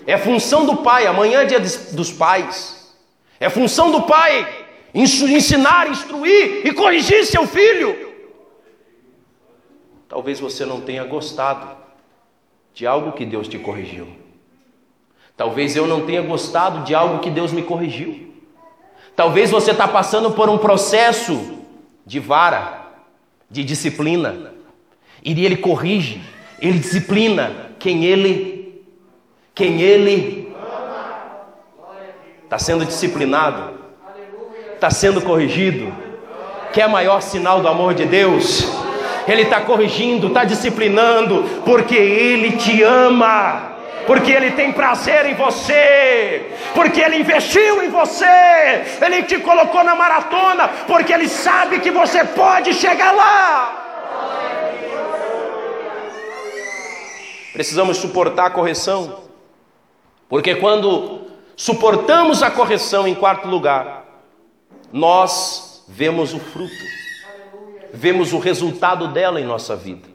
É 0.07 0.16
função 0.16 0.64
do 0.64 0.79
pai, 0.79 1.07
amanhã 1.07 1.42
é 1.42 1.44
dia 1.44 1.61
dos 1.61 2.11
pais. 2.11 2.96
É 3.38 3.51
função 3.51 3.92
do 3.92 4.05
pai 4.05 4.48
ensinar, 4.94 5.90
instruir 5.90 6.66
e 6.66 6.72
corrigir 6.72 7.27
seu 7.27 7.46
filho. 7.46 8.09
Talvez 10.09 10.40
você 10.40 10.64
não 10.64 10.81
tenha 10.81 11.05
gostado 11.05 11.77
de 12.72 12.87
algo 12.87 13.12
que 13.12 13.27
Deus 13.27 13.46
te 13.46 13.59
corrigiu. 13.59 14.09
Talvez 15.37 15.77
eu 15.77 15.87
não 15.87 16.07
tenha 16.07 16.22
gostado 16.22 16.83
de 16.85 16.94
algo 16.94 17.18
que 17.18 17.29
Deus 17.29 17.53
me 17.53 17.61
corrigiu. 17.61 18.27
Talvez 19.18 19.50
você 19.50 19.72
está 19.72 19.88
passando 19.88 20.31
por 20.31 20.48
um 20.48 20.57
processo 20.57 21.59
de 22.07 22.20
vara, 22.20 22.87
de 23.50 23.64
disciplina. 23.64 24.52
E 25.24 25.44
ele 25.44 25.57
corrige, 25.57 26.22
ele 26.61 26.78
disciplina 26.78 27.72
quem 27.81 28.04
ele 28.04 28.81
quem 29.52 29.83
ele 29.83 30.54
está 32.44 32.61
sendo 32.61 32.85
disciplinado, 32.85 33.81
está 34.76 34.88
sendo 34.88 35.20
corrigido. 35.20 35.92
Quer 36.72 36.88
maior 36.88 37.20
sinal 37.20 37.61
do 37.61 37.66
amor 37.66 37.94
de 37.94 38.07
Deus? 38.07 38.70
Ele 39.26 39.42
está 39.42 39.62
corrigindo, 39.62 40.28
está 40.28 40.44
disciplinando, 40.44 41.42
porque 41.64 41.96
Ele 41.96 42.52
te 42.52 42.85
ama 42.85 43.77
porque 44.08 44.32
Ele 44.32 44.52
tem 44.52 44.72
prazer 44.72 45.26
em 45.26 45.34
você, 45.34 46.50
porque 46.74 46.98
Ele 46.98 47.18
investiu 47.18 47.82
em 47.82 47.90
você, 47.90 48.24
Ele 49.02 49.22
te 49.24 49.38
colocou 49.38 49.84
na 49.84 49.94
maratona, 49.94 50.66
porque 50.86 51.12
Ele 51.12 51.28
sabe 51.28 51.78
que 51.80 51.90
você 51.90 52.24
pode 52.24 52.72
chegar 52.72 53.12
lá. 53.12 53.84
Precisamos 57.52 57.98
suportar 57.98 58.46
a 58.46 58.50
correção. 58.50 59.24
Porque 60.26 60.54
quando 60.54 61.26
suportamos 61.54 62.42
a 62.42 62.50
correção 62.50 63.06
em 63.06 63.14
quarto 63.14 63.46
lugar, 63.46 64.06
nós 64.90 65.84
vemos 65.86 66.32
o 66.32 66.40
fruto, 66.40 66.72
vemos 67.92 68.32
o 68.32 68.38
resultado 68.38 69.08
dela 69.08 69.38
em 69.38 69.44
nossa 69.44 69.76
vida. 69.76 70.08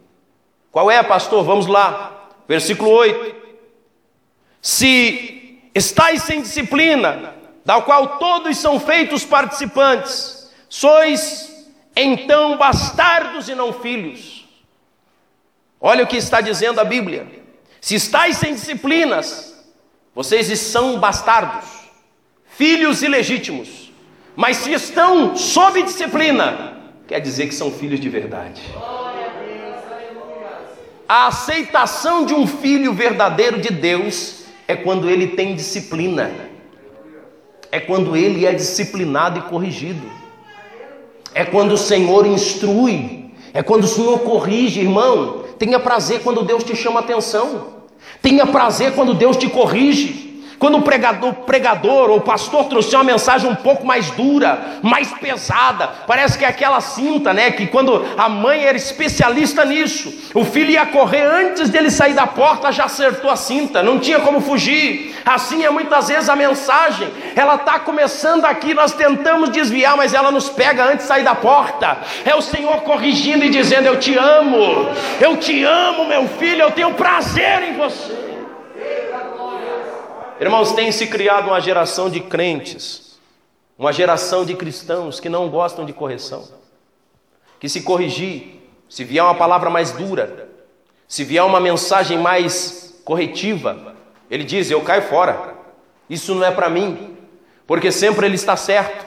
Qual 0.72 0.90
é, 0.90 1.04
pastor? 1.04 1.44
Vamos 1.44 1.68
lá, 1.68 2.30
versículo 2.48 2.90
8. 2.90 3.43
Se 4.64 5.60
estáis 5.76 6.24
sem 6.24 6.42
disciplina, 6.42 7.36
da 7.66 7.82
qual 7.82 8.18
todos 8.18 8.58
são 8.58 8.80
feitos 8.80 9.26
participantes, 9.26 10.50
sois 10.70 11.68
então 11.94 12.58
bastardos 12.58 13.50
e 13.50 13.56
não 13.56 13.74
filhos. 13.74 14.48
Olha 15.82 16.06
o 16.06 16.08
que 16.08 16.16
está 16.16 16.40
dizendo 16.40 16.80
a 16.80 16.86
Bíblia. 16.86 17.28
Se 17.82 17.96
estáis 17.96 18.38
sem 18.38 18.54
disciplinas, 18.54 19.54
vocês 20.16 20.58
são 20.62 20.98
bastardos, 20.98 21.70
filhos 22.46 23.02
ilegítimos, 23.02 23.92
mas 24.34 24.56
se 24.56 24.72
estão 24.72 25.36
sob 25.36 25.84
disciplina, 25.84 26.78
quer 27.06 27.20
dizer 27.20 27.48
que 27.48 27.54
são 27.54 27.70
filhos 27.70 28.00
de 28.00 28.08
verdade. 28.08 28.62
A 31.10 31.28
aceitação 31.28 32.26
de 32.26 32.34
um 32.34 32.48
filho 32.48 32.94
verdadeiro 32.94 33.60
de 33.60 33.70
Deus 33.70 34.43
é 34.68 34.76
quando 34.76 35.10
ele 35.10 35.28
tem 35.28 35.56
disciplina, 35.56 36.32
é 37.72 37.80
quando 37.80 38.16
ele 38.16 38.46
é 38.46 38.54
disciplinado 38.54 39.40
e 39.40 39.42
corrigido, 39.44 40.06
é 41.34 41.44
quando 41.44 41.74
o 41.74 41.78
Senhor 41.78 42.26
instrui, 42.26 43.32
é 43.54 43.62
quando 43.62 43.84
o 43.84 43.88
Senhor 43.88 44.20
corrige, 44.20 44.82
irmão. 44.82 45.44
Tenha 45.58 45.80
prazer 45.80 46.22
quando 46.22 46.44
Deus 46.44 46.64
te 46.64 46.76
chama 46.76 47.00
atenção. 47.00 47.74
Tenha 48.22 48.46
prazer 48.46 48.94
quando 48.94 49.14
Deus 49.14 49.38
te 49.38 49.50
corrige, 49.50 50.23
Quando 50.64 50.78
o 50.78 50.82
pregador, 50.82 51.34
pregador 51.34 52.10
ou 52.10 52.20
o 52.20 52.22
pastor 52.22 52.64
trouxe 52.70 52.96
uma 52.96 53.04
mensagem 53.04 53.52
um 53.52 53.54
pouco 53.54 53.86
mais 53.86 54.10
dura, 54.12 54.80
mais 54.82 55.12
pesada, 55.12 55.90
parece 56.08 56.38
que 56.38 56.46
é 56.46 56.48
aquela 56.48 56.80
cinta, 56.80 57.34
né? 57.34 57.52
Que 57.52 57.68
quando 57.68 58.02
a 58.18 58.30
mãe 58.30 58.64
era 58.64 58.78
especialista 58.78 59.66
nisso, 59.66 60.32
o 60.34 60.46
filho 60.46 60.70
ia 60.70 60.86
correr 60.86 61.24
antes 61.24 61.70
dele 61.70 61.92
sair 61.92 62.14
da 62.14 62.26
porta, 62.26 62.72
já 62.72 62.86
acertou 62.86 63.30
a 63.30 63.36
cinta, 63.36 63.84
não 63.84 64.00
tinha 64.00 64.22
como 64.22 64.40
fugir. 64.40 65.14
Assim 65.26 65.66
é 65.66 65.70
muitas 65.70 66.08
vezes 66.08 66.30
a 66.30 66.36
mensagem, 66.38 67.10
ela 67.36 67.56
está 67.56 67.78
começando 67.80 68.46
aqui, 68.46 68.74
nós 68.74 68.94
tentamos 68.94 69.50
desviar, 69.50 69.98
mas 69.98 70.14
ela 70.14 70.32
nos 70.32 70.48
pega 70.48 70.86
antes 70.86 71.00
de 71.00 71.04
sair 71.10 71.26
da 71.26 71.36
porta. 71.36 71.98
É 72.24 72.34
o 72.36 72.42
Senhor 72.42 72.84
corrigindo 72.84 73.44
e 73.44 73.50
dizendo: 73.50 73.88
Eu 73.88 74.00
te 74.00 74.18
amo, 74.18 74.88
eu 75.20 75.36
te 75.36 75.62
amo, 75.62 76.06
meu 76.06 76.26
filho, 76.26 76.62
eu 76.62 76.72
tenho 76.72 76.94
prazer 76.94 77.64
em 77.64 77.74
você. 77.74 78.33
Irmãos, 80.44 80.74
tem 80.74 80.92
se 80.92 81.08
criado 81.08 81.48
uma 81.48 81.62
geração 81.62 82.10
de 82.10 82.20
crentes, 82.20 83.18
uma 83.80 83.94
geração 83.94 84.44
de 84.44 84.54
cristãos 84.54 85.18
que 85.18 85.30
não 85.30 85.48
gostam 85.48 85.86
de 85.86 85.94
correção, 85.94 86.44
que 87.62 87.70
se 87.70 87.82
corrigir, 87.82 88.62
se 88.90 89.06
vier 89.06 89.24
uma 89.24 89.36
palavra 89.36 89.70
mais 89.70 89.94
dura, 89.94 90.50
se 91.08 91.24
vier 91.24 91.46
uma 91.46 91.62
mensagem 91.62 92.18
mais 92.18 93.02
corretiva, 93.06 93.96
ele 94.30 94.44
diz: 94.44 94.70
Eu 94.70 94.82
caio 94.82 95.04
fora, 95.04 95.54
isso 96.10 96.36
não 96.36 96.46
é 96.46 96.52
para 96.52 96.70
mim, 96.70 97.16
porque 97.66 97.90
sempre 97.90 98.26
ele 98.26 98.36
está 98.36 98.58
certo. 98.58 99.06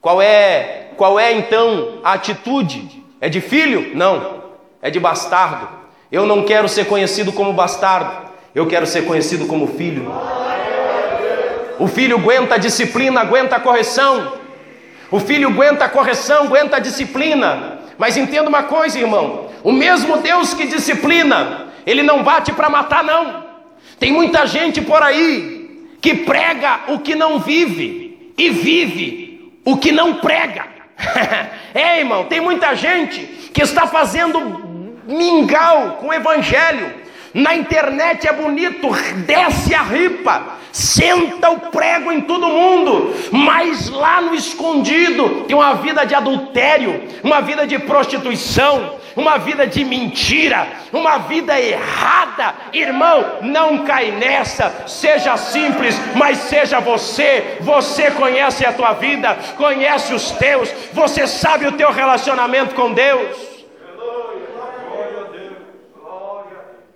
Qual 0.00 0.22
é, 0.22 0.92
qual 0.96 1.18
é 1.18 1.32
então 1.32 1.98
a 2.04 2.12
atitude? 2.12 3.04
É 3.20 3.28
de 3.28 3.40
filho? 3.40 3.96
Não, 3.96 4.44
é 4.80 4.88
de 4.88 5.00
bastardo. 5.00 5.68
Eu 6.12 6.26
não 6.26 6.44
quero 6.44 6.68
ser 6.68 6.84
conhecido 6.84 7.32
como 7.32 7.52
bastardo, 7.52 8.30
eu 8.54 8.68
quero 8.68 8.86
ser 8.86 9.04
conhecido 9.04 9.48
como 9.48 9.66
filho. 9.66 10.39
O 11.80 11.88
filho 11.88 12.18
aguenta 12.18 12.56
a 12.56 12.58
disciplina, 12.58 13.22
aguenta 13.22 13.56
a 13.56 13.60
correção. 13.60 14.34
O 15.10 15.18
filho 15.18 15.48
aguenta 15.48 15.86
a 15.86 15.88
correção, 15.88 16.44
aguenta 16.44 16.76
a 16.76 16.78
disciplina. 16.78 17.80
Mas 17.96 18.18
entenda 18.18 18.50
uma 18.50 18.64
coisa, 18.64 18.98
irmão: 18.98 19.48
o 19.64 19.72
mesmo 19.72 20.18
Deus 20.18 20.52
que 20.52 20.66
disciplina, 20.66 21.68
ele 21.86 22.02
não 22.02 22.22
bate 22.22 22.52
para 22.52 22.68
matar, 22.68 23.02
não. 23.02 23.44
Tem 23.98 24.12
muita 24.12 24.46
gente 24.46 24.82
por 24.82 25.02
aí 25.02 25.88
que 26.02 26.14
prega 26.14 26.80
o 26.88 26.98
que 26.98 27.14
não 27.14 27.38
vive 27.38 28.34
e 28.36 28.50
vive 28.50 29.50
o 29.64 29.78
que 29.78 29.90
não 29.90 30.16
prega. 30.16 30.66
é, 31.74 32.00
irmão, 32.00 32.24
tem 32.26 32.42
muita 32.42 32.74
gente 32.74 33.20
que 33.54 33.62
está 33.62 33.86
fazendo 33.86 35.00
mingau 35.06 35.92
com 35.92 36.08
o 36.08 36.12
evangelho. 36.12 36.99
Na 37.32 37.54
internet 37.54 38.26
é 38.26 38.32
bonito, 38.32 38.90
desce 39.24 39.72
a 39.72 39.82
ripa, 39.82 40.58
senta 40.72 41.50
o 41.50 41.60
prego 41.70 42.10
em 42.10 42.22
todo 42.22 42.48
mundo, 42.48 43.14
mas 43.30 43.88
lá 43.88 44.20
no 44.20 44.34
escondido 44.34 45.44
tem 45.46 45.54
uma 45.54 45.74
vida 45.74 46.04
de 46.04 46.14
adultério, 46.14 47.04
uma 47.22 47.40
vida 47.40 47.68
de 47.68 47.78
prostituição, 47.78 48.98
uma 49.14 49.38
vida 49.38 49.64
de 49.64 49.84
mentira, 49.84 50.66
uma 50.92 51.18
vida 51.18 51.60
errada. 51.60 52.54
Irmão, 52.72 53.38
não 53.42 53.84
cai 53.84 54.10
nessa, 54.10 54.84
seja 54.88 55.36
simples, 55.36 55.96
mas 56.16 56.38
seja 56.38 56.80
você. 56.80 57.58
Você 57.60 58.10
conhece 58.10 58.66
a 58.66 58.72
tua 58.72 58.92
vida, 58.94 59.36
conhece 59.56 60.12
os 60.12 60.32
teus, 60.32 60.68
você 60.92 61.26
sabe 61.28 61.66
o 61.66 61.72
teu 61.72 61.92
relacionamento 61.92 62.74
com 62.74 62.92
Deus. 62.92 63.49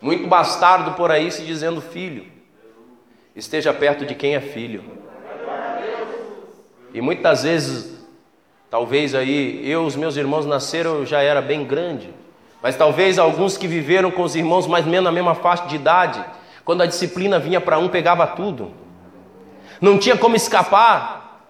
Muito 0.05 0.27
bastardo 0.27 0.91
por 0.91 1.11
aí 1.11 1.33
se 1.33 1.47
dizendo 1.47 1.81
filho. 1.81 2.27
Esteja 3.35 3.73
perto 3.73 4.05
de 4.05 4.15
quem 4.15 4.35
é 4.35 4.41
filho. 4.41 4.85
E 6.93 7.01
muitas 7.01 7.43
vezes, 7.43 8.05
talvez 8.69 9.15
aí, 9.15 9.67
eu, 9.67 9.87
os 9.87 9.97
meus 9.97 10.19
irmãos 10.19 10.45
nasceram, 10.45 10.97
eu 10.97 11.07
já 11.07 11.23
era 11.23 11.41
bem 11.41 11.65
grande. 11.65 12.11
Mas 12.63 12.77
talvez 12.77 13.19
alguns 13.19 13.57
que 13.57 13.67
viveram 13.67 14.11
com 14.11 14.25
os 14.25 14.37
irmãos 14.37 14.67
mais 14.67 14.85
ou 14.85 14.91
menos 14.91 15.05
na 15.07 15.11
mesma 15.11 15.35
faixa 15.35 15.65
de 15.69 15.77
idade, 15.77 16.23
quando 16.67 16.83
a 16.83 16.87
disciplina 16.87 17.39
vinha 17.39 17.59
para 17.59 17.79
um, 17.79 17.89
pegava 17.89 18.27
tudo. 18.27 18.75
Não 19.81 19.97
tinha 19.99 20.19
como 20.19 20.37
escapar. 20.37 21.49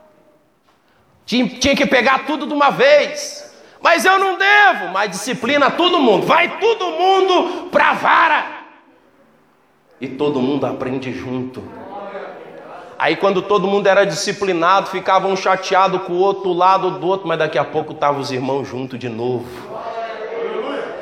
Tinha, 1.26 1.48
tinha 1.48 1.74
que 1.74 1.86
pegar 1.86 2.24
tudo 2.24 2.46
de 2.46 2.54
uma 2.54 2.70
vez. 2.70 3.43
Mas 3.84 4.06
eu 4.06 4.18
não 4.18 4.38
devo, 4.38 4.88
mas 4.94 5.10
disciplina 5.10 5.70
todo 5.70 6.00
mundo. 6.00 6.24
Vai 6.24 6.58
todo 6.58 6.86
mundo 6.86 7.68
para 7.70 7.90
a 7.90 7.92
vara 7.92 8.46
e 10.00 10.08
todo 10.08 10.40
mundo 10.40 10.64
aprende 10.64 11.12
junto. 11.12 11.62
Aí 12.98 13.14
quando 13.14 13.42
todo 13.42 13.66
mundo 13.66 13.86
era 13.86 14.06
disciplinado, 14.06 14.88
ficava 14.88 15.28
um 15.28 15.36
chateado 15.36 16.00
com 16.00 16.14
o 16.14 16.18
outro 16.18 16.50
lado 16.54 16.92
do 16.92 17.06
outro, 17.06 17.28
mas 17.28 17.38
daqui 17.38 17.58
a 17.58 17.64
pouco 17.64 17.92
estavam 17.92 18.22
os 18.22 18.32
irmãos 18.32 18.66
juntos 18.66 18.98
de 18.98 19.10
novo. 19.10 19.46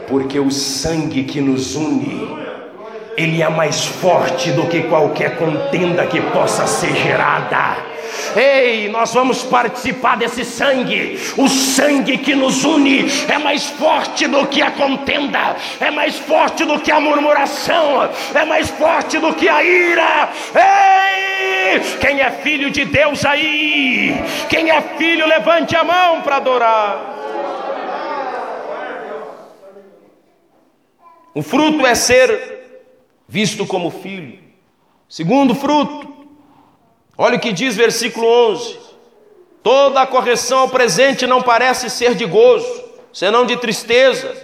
Porque 0.09 0.41
o 0.41 0.51
sangue 0.51 1.23
que 1.23 1.41
nos 1.41 1.77
une, 1.77 2.42
ele 3.17 3.43
é 3.43 3.49
mais 3.49 3.85
forte 3.85 4.51
do 4.53 4.67
que 4.67 4.83
qualquer 4.85 5.37
contenda 5.37 6.07
que 6.07 6.21
possa 6.21 6.67
ser 6.67 6.95
gerada. 6.95 7.93
Ei, 8.37 8.89
nós 8.89 9.13
vamos 9.13 9.43
participar 9.43 10.17
desse 10.17 10.45
sangue. 10.45 11.19
O 11.37 11.49
sangue 11.49 12.19
que 12.19 12.35
nos 12.35 12.65
une 12.65 13.07
é 13.29 13.39
mais 13.39 13.67
forte 13.67 14.27
do 14.27 14.47
que 14.47 14.63
a 14.63 14.71
contenda, 14.71 15.57
é 15.81 15.91
mais 15.91 16.19
forte 16.19 16.65
do 16.65 16.79
que 16.81 16.91
a 16.91 17.01
murmuração, 17.01 18.09
é 18.35 18.45
mais 18.45 18.71
forte 18.71 19.19
do 19.19 19.35
que 19.35 19.49
a 19.49 19.63
ira. 19.63 20.31
Ei, 20.55 21.81
quem 22.01 22.21
é 22.21 22.31
filho 22.31 22.71
de 22.71 22.85
Deus 22.85 23.25
aí? 23.25 24.15
Quem 24.49 24.71
é 24.71 24.81
filho, 24.97 25.27
levante 25.27 25.77
a 25.77 25.85
mão 25.85 26.23
para 26.23 26.37
adorar. 26.37 27.19
O 31.35 31.43
fruto 31.43 31.87
é 31.87 31.95
ser 31.95 32.62
visto 33.33 33.67
como 33.67 33.91
filho. 33.91 34.39
Segundo 35.09 35.55
fruto, 35.55 36.13
Olha 37.17 37.37
o 37.37 37.41
que 37.41 37.53
diz 37.53 37.77
versículo 37.77 38.27
11: 38.27 38.79
Toda 39.63 40.03
a 40.03 40.07
correção 40.07 40.61
ao 40.61 40.69
presente 40.69 41.27
não 41.27 41.43
parece 41.43 41.91
ser 41.91 42.15
de 42.15 42.25
gozo, 42.25 42.85
senão 43.13 43.45
de 43.45 43.57
tristeza, 43.57 44.35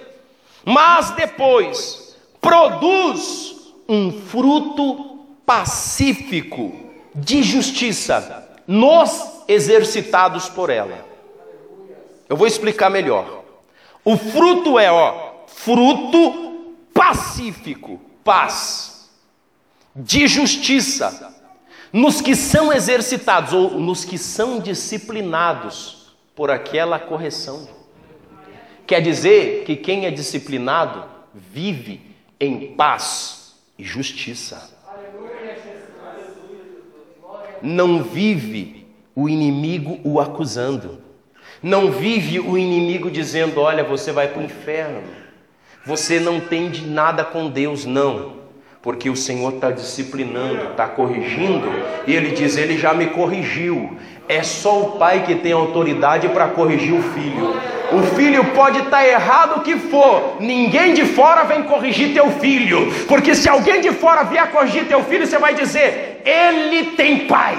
mas 0.64 1.10
depois 1.10 2.16
produz 2.40 3.72
um 3.88 4.12
fruto 4.12 5.26
pacífico 5.44 6.72
de 7.14 7.42
justiça 7.42 8.46
nos 8.66 9.42
exercitados 9.48 10.48
por 10.48 10.68
ela. 10.68 11.04
Eu 12.28 12.36
vou 12.36 12.46
explicar 12.46 12.90
melhor. 12.90 13.42
O 14.04 14.16
fruto 14.16 14.78
é, 14.78 14.92
ó, 14.92 15.32
fruto 15.46 16.74
pacífico, 16.92 17.98
paz, 18.28 19.08
de 19.96 20.28
justiça 20.28 21.34
nos 21.90 22.20
que 22.20 22.36
são 22.36 22.70
exercitados 22.70 23.54
ou 23.54 23.80
nos 23.80 24.04
que 24.04 24.18
são 24.18 24.60
disciplinados 24.60 26.14
por 26.36 26.50
aquela 26.50 26.98
correção. 26.98 27.66
Quer 28.86 29.00
dizer 29.00 29.64
que 29.64 29.76
quem 29.76 30.04
é 30.04 30.10
disciplinado 30.10 31.06
vive 31.32 32.02
em 32.38 32.74
paz 32.74 33.54
e 33.78 33.82
justiça. 33.82 34.76
Não 37.62 38.02
vive 38.02 38.86
o 39.16 39.26
inimigo 39.26 40.00
o 40.04 40.20
acusando. 40.20 41.02
Não 41.62 41.90
vive 41.90 42.38
o 42.40 42.58
inimigo 42.58 43.10
dizendo: 43.10 43.58
Olha, 43.62 43.82
você 43.82 44.12
vai 44.12 44.28
para 44.28 44.42
o 44.42 44.44
inferno. 44.44 45.17
Você 45.88 46.20
não 46.20 46.38
tem 46.38 46.68
de 46.68 46.86
nada 46.86 47.24
com 47.24 47.48
Deus, 47.48 47.86
não 47.86 48.36
porque 48.82 49.08
o 49.10 49.16
Senhor 49.16 49.54
está 49.54 49.70
disciplinando, 49.70 50.70
está 50.70 50.86
corrigindo, 50.86 51.66
e 52.06 52.14
ele 52.14 52.30
diz: 52.30 52.58
Ele 52.58 52.76
já 52.78 52.92
me 52.92 53.06
corrigiu. 53.06 53.96
É 54.28 54.42
só 54.42 54.82
o 54.82 54.92
pai 54.98 55.24
que 55.24 55.34
tem 55.36 55.52
autoridade 55.52 56.28
para 56.28 56.48
corrigir 56.48 56.94
o 56.94 57.02
filho. 57.02 57.56
O 57.90 58.02
filho 58.14 58.44
pode 58.54 58.78
estar 58.78 58.98
tá 58.98 59.08
errado 59.08 59.58
o 59.58 59.62
que 59.62 59.76
for, 59.76 60.36
ninguém 60.40 60.92
de 60.92 61.06
fora 61.06 61.44
vem 61.44 61.62
corrigir 61.62 62.12
teu 62.12 62.30
filho, 62.32 62.92
porque 63.08 63.34
se 63.34 63.48
alguém 63.48 63.80
de 63.80 63.90
fora 63.90 64.24
vier 64.24 64.50
corrigir 64.50 64.86
teu 64.86 65.02
filho, 65.04 65.26
você 65.26 65.38
vai 65.38 65.54
dizer: 65.54 66.20
Ele 66.24 66.92
tem 66.92 67.26
pai 67.26 67.56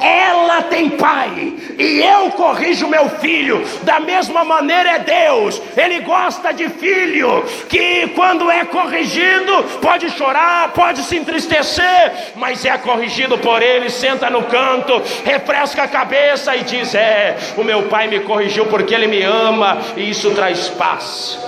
ela 0.00 0.62
tem 0.62 0.90
pai, 0.90 1.54
e 1.78 2.00
eu 2.00 2.30
corrijo 2.30 2.86
meu 2.86 3.08
filho, 3.08 3.62
da 3.82 4.00
mesma 4.00 4.44
maneira 4.44 4.90
é 4.90 4.98
Deus, 4.98 5.60
Ele 5.76 6.00
gosta 6.00 6.52
de 6.52 6.68
filho, 6.68 7.44
que 7.68 8.08
quando 8.08 8.50
é 8.50 8.64
corrigido, 8.64 9.64
pode 9.80 10.10
chorar, 10.10 10.72
pode 10.72 11.02
se 11.02 11.16
entristecer, 11.16 12.32
mas 12.36 12.64
é 12.64 12.76
corrigido 12.78 13.38
por 13.38 13.62
Ele, 13.62 13.90
senta 13.90 14.30
no 14.30 14.44
canto, 14.44 15.02
refresca 15.24 15.84
a 15.84 15.88
cabeça 15.88 16.54
e 16.56 16.62
diz: 16.62 16.94
É, 16.94 17.36
o 17.56 17.64
meu 17.64 17.84
pai 17.84 18.06
me 18.06 18.20
corrigiu 18.20 18.66
porque 18.66 18.94
Ele 18.94 19.06
me 19.06 19.22
ama, 19.22 19.78
e 19.96 20.10
isso 20.10 20.30
traz 20.34 20.68
paz. 20.68 21.38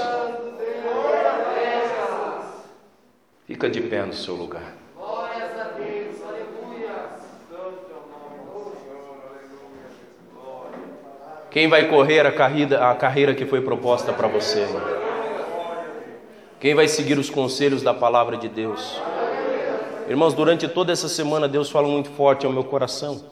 Fica 3.46 3.68
de 3.68 3.80
pé 3.82 4.02
no 4.02 4.14
seu 4.14 4.34
lugar. 4.34 4.81
Quem 11.52 11.68
vai 11.68 11.86
correr 11.88 12.26
a 12.26 12.32
carreira, 12.32 12.90
a 12.90 12.94
carreira 12.94 13.34
que 13.34 13.44
foi 13.44 13.60
proposta 13.60 14.10
para 14.10 14.26
você? 14.26 14.66
Quem 16.58 16.74
vai 16.74 16.88
seguir 16.88 17.18
os 17.18 17.28
conselhos 17.28 17.82
da 17.82 17.92
palavra 17.92 18.38
de 18.38 18.48
Deus? 18.48 18.98
Irmãos, 20.08 20.32
durante 20.32 20.66
toda 20.66 20.92
essa 20.92 21.10
semana 21.10 21.46
Deus 21.46 21.68
fala 21.70 21.86
muito 21.86 22.10
forte 22.10 22.46
ao 22.46 22.52
meu 22.52 22.64
coração 22.64 23.22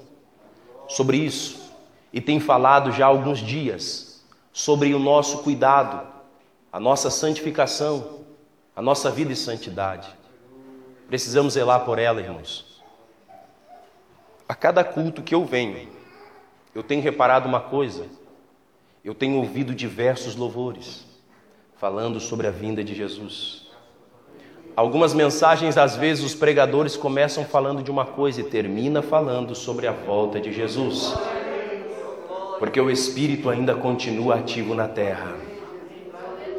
sobre 0.87 1.17
isso 1.17 1.73
e 2.13 2.21
tem 2.21 2.39
falado 2.39 2.93
já 2.93 3.07
há 3.07 3.09
alguns 3.09 3.39
dias 3.39 4.23
sobre 4.53 4.93
o 4.95 4.99
nosso 4.99 5.39
cuidado, 5.39 6.07
a 6.71 6.79
nossa 6.79 7.09
santificação, 7.09 8.21
a 8.77 8.83
nossa 8.83 9.11
vida 9.11 9.33
e 9.33 9.37
santidade. 9.37 10.09
Precisamos 11.09 11.55
zelar 11.55 11.87
por 11.87 11.99
ela, 11.99 12.21
irmãos. 12.21 12.83
A 14.47 14.55
cada 14.55 14.85
culto 14.85 15.23
que 15.23 15.35
eu 15.35 15.45
venho, 15.45 15.89
eu 16.75 16.83
tenho 16.83 17.03
reparado 17.03 17.49
uma 17.49 17.61
coisa, 17.61 18.07
eu 19.05 19.15
tenho 19.15 19.37
ouvido 19.37 19.75
diversos 19.75 20.37
louvores 20.37 21.05
falando 21.77 22.21
sobre 22.21 22.47
a 22.47 22.51
vinda 22.51 22.85
de 22.85 22.95
Jesus. 22.95 23.69
Algumas 24.77 25.13
mensagens, 25.13 25.77
às 25.77 25.97
vezes, 25.97 26.25
os 26.25 26.35
pregadores 26.35 26.97
começam 26.97 27.45
falando 27.45 27.83
de 27.83 27.91
uma 27.91 28.05
coisa 28.05 28.41
e 28.41 28.45
termina 28.45 29.03
falando 29.03 29.55
sobre 29.55 29.87
a 29.87 29.93
volta 29.93 30.41
de 30.41 30.53
Jesus. 30.53 31.15
Porque 32.59 32.81
o 32.81 32.91
Espírito 32.91 33.49
ainda 33.49 33.75
continua 33.75 34.37
ativo 34.37 34.75
na 34.75 34.87
terra. 34.87 35.35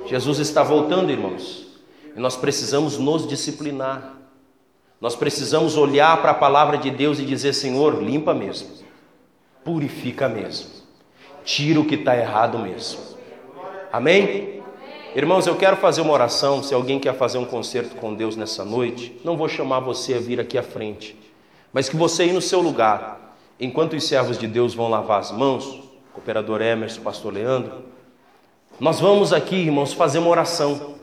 Jesus 0.08 0.40
está 0.40 0.62
voltando, 0.62 1.12
irmãos, 1.12 1.68
e 2.16 2.20
nós 2.20 2.36
precisamos 2.36 2.98
nos 2.98 3.28
disciplinar. 3.28 4.18
Nós 5.00 5.16
precisamos 5.16 5.78
olhar 5.78 6.22
para 6.22 6.32
a 6.32 6.36
palavra 6.36 6.78
de 6.78 6.92
Deus 6.92 7.18
e 7.20 7.26
dizer: 7.26 7.54
Senhor, 7.54 8.04
limpa 8.04 8.34
mesmo, 8.34 8.70
purifica 9.64 10.28
mesmo, 10.28 10.70
tira 11.44 11.80
o 11.80 11.86
que 11.86 11.96
está 11.96 12.16
errado 12.18 12.60
mesmo. 12.60 13.00
Amém? 13.92 14.62
Irmãos, 15.14 15.46
eu 15.46 15.58
quero 15.58 15.76
fazer 15.76 16.00
uma 16.02 16.14
oração. 16.14 16.64
Se 16.64 16.74
alguém 16.74 16.98
quer 16.98 17.14
fazer 17.14 17.38
um 17.38 17.46
concerto 17.46 17.96
com 17.98 18.14
Deus 18.14 18.38
nessa 18.38 18.64
noite, 18.64 19.20
não 19.26 19.36
vou 19.36 19.50
chamar 19.50 19.82
você 19.82 20.14
a 20.14 20.20
vir 20.20 20.40
aqui 20.40 20.58
à 20.58 20.64
frente, 20.64 21.18
mas 21.74 21.90
que 21.90 21.98
você 21.98 22.26
ir 22.26 22.34
no 22.34 22.42
seu 22.42 22.62
lugar, 22.62 23.36
enquanto 23.60 23.94
os 23.94 24.06
servos 24.06 24.38
de 24.38 24.48
Deus 24.48 24.74
vão 24.74 24.90
lavar 24.90 25.20
as 25.20 25.32
mãos, 25.32 25.82
cooperador 26.14 26.62
Emerson, 26.62 27.02
pastor 27.02 27.34
Leandro, 27.34 27.84
nós 28.80 29.00
vamos 29.00 29.34
aqui, 29.34 29.58
irmãos, 29.58 29.94
fazer 29.94 30.20
uma 30.20 30.30
oração. 30.30 30.96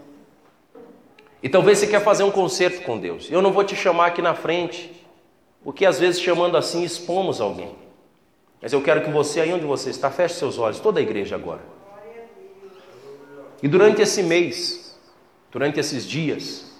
E 1.42 1.48
talvez 1.48 1.78
você 1.78 1.86
quer 1.86 2.02
fazer 2.02 2.24
um 2.24 2.30
concerto 2.30 2.82
com 2.82 2.98
Deus. 2.98 3.30
Eu 3.30 3.42
não 3.42 3.52
vou 3.52 3.62
te 3.62 3.76
chamar 3.76 4.06
aqui 4.06 4.22
na 4.22 4.34
frente, 4.34 4.90
porque 5.62 5.84
às 5.84 5.98
vezes 5.98 6.20
chamando 6.20 6.56
assim 6.56 6.82
expomos 6.82 7.40
alguém. 7.40 7.87
Mas 8.60 8.72
eu 8.72 8.82
quero 8.82 9.02
que 9.02 9.10
você, 9.10 9.40
aí 9.40 9.52
onde 9.52 9.64
você 9.64 9.90
está, 9.90 10.10
feche 10.10 10.34
seus 10.34 10.58
olhos, 10.58 10.80
toda 10.80 10.98
a 10.98 11.02
igreja 11.02 11.36
agora. 11.36 11.62
E 13.62 13.68
durante 13.68 14.02
esse 14.02 14.22
mês, 14.22 14.98
durante 15.50 15.80
esses 15.80 16.04
dias, 16.04 16.72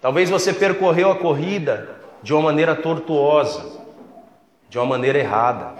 talvez 0.00 0.30
você 0.30 0.52
percorreu 0.52 1.10
a 1.10 1.16
corrida 1.16 1.96
de 2.22 2.32
uma 2.32 2.42
maneira 2.42 2.74
tortuosa, 2.74 3.78
de 4.68 4.78
uma 4.78 4.86
maneira 4.86 5.18
errada. 5.18 5.74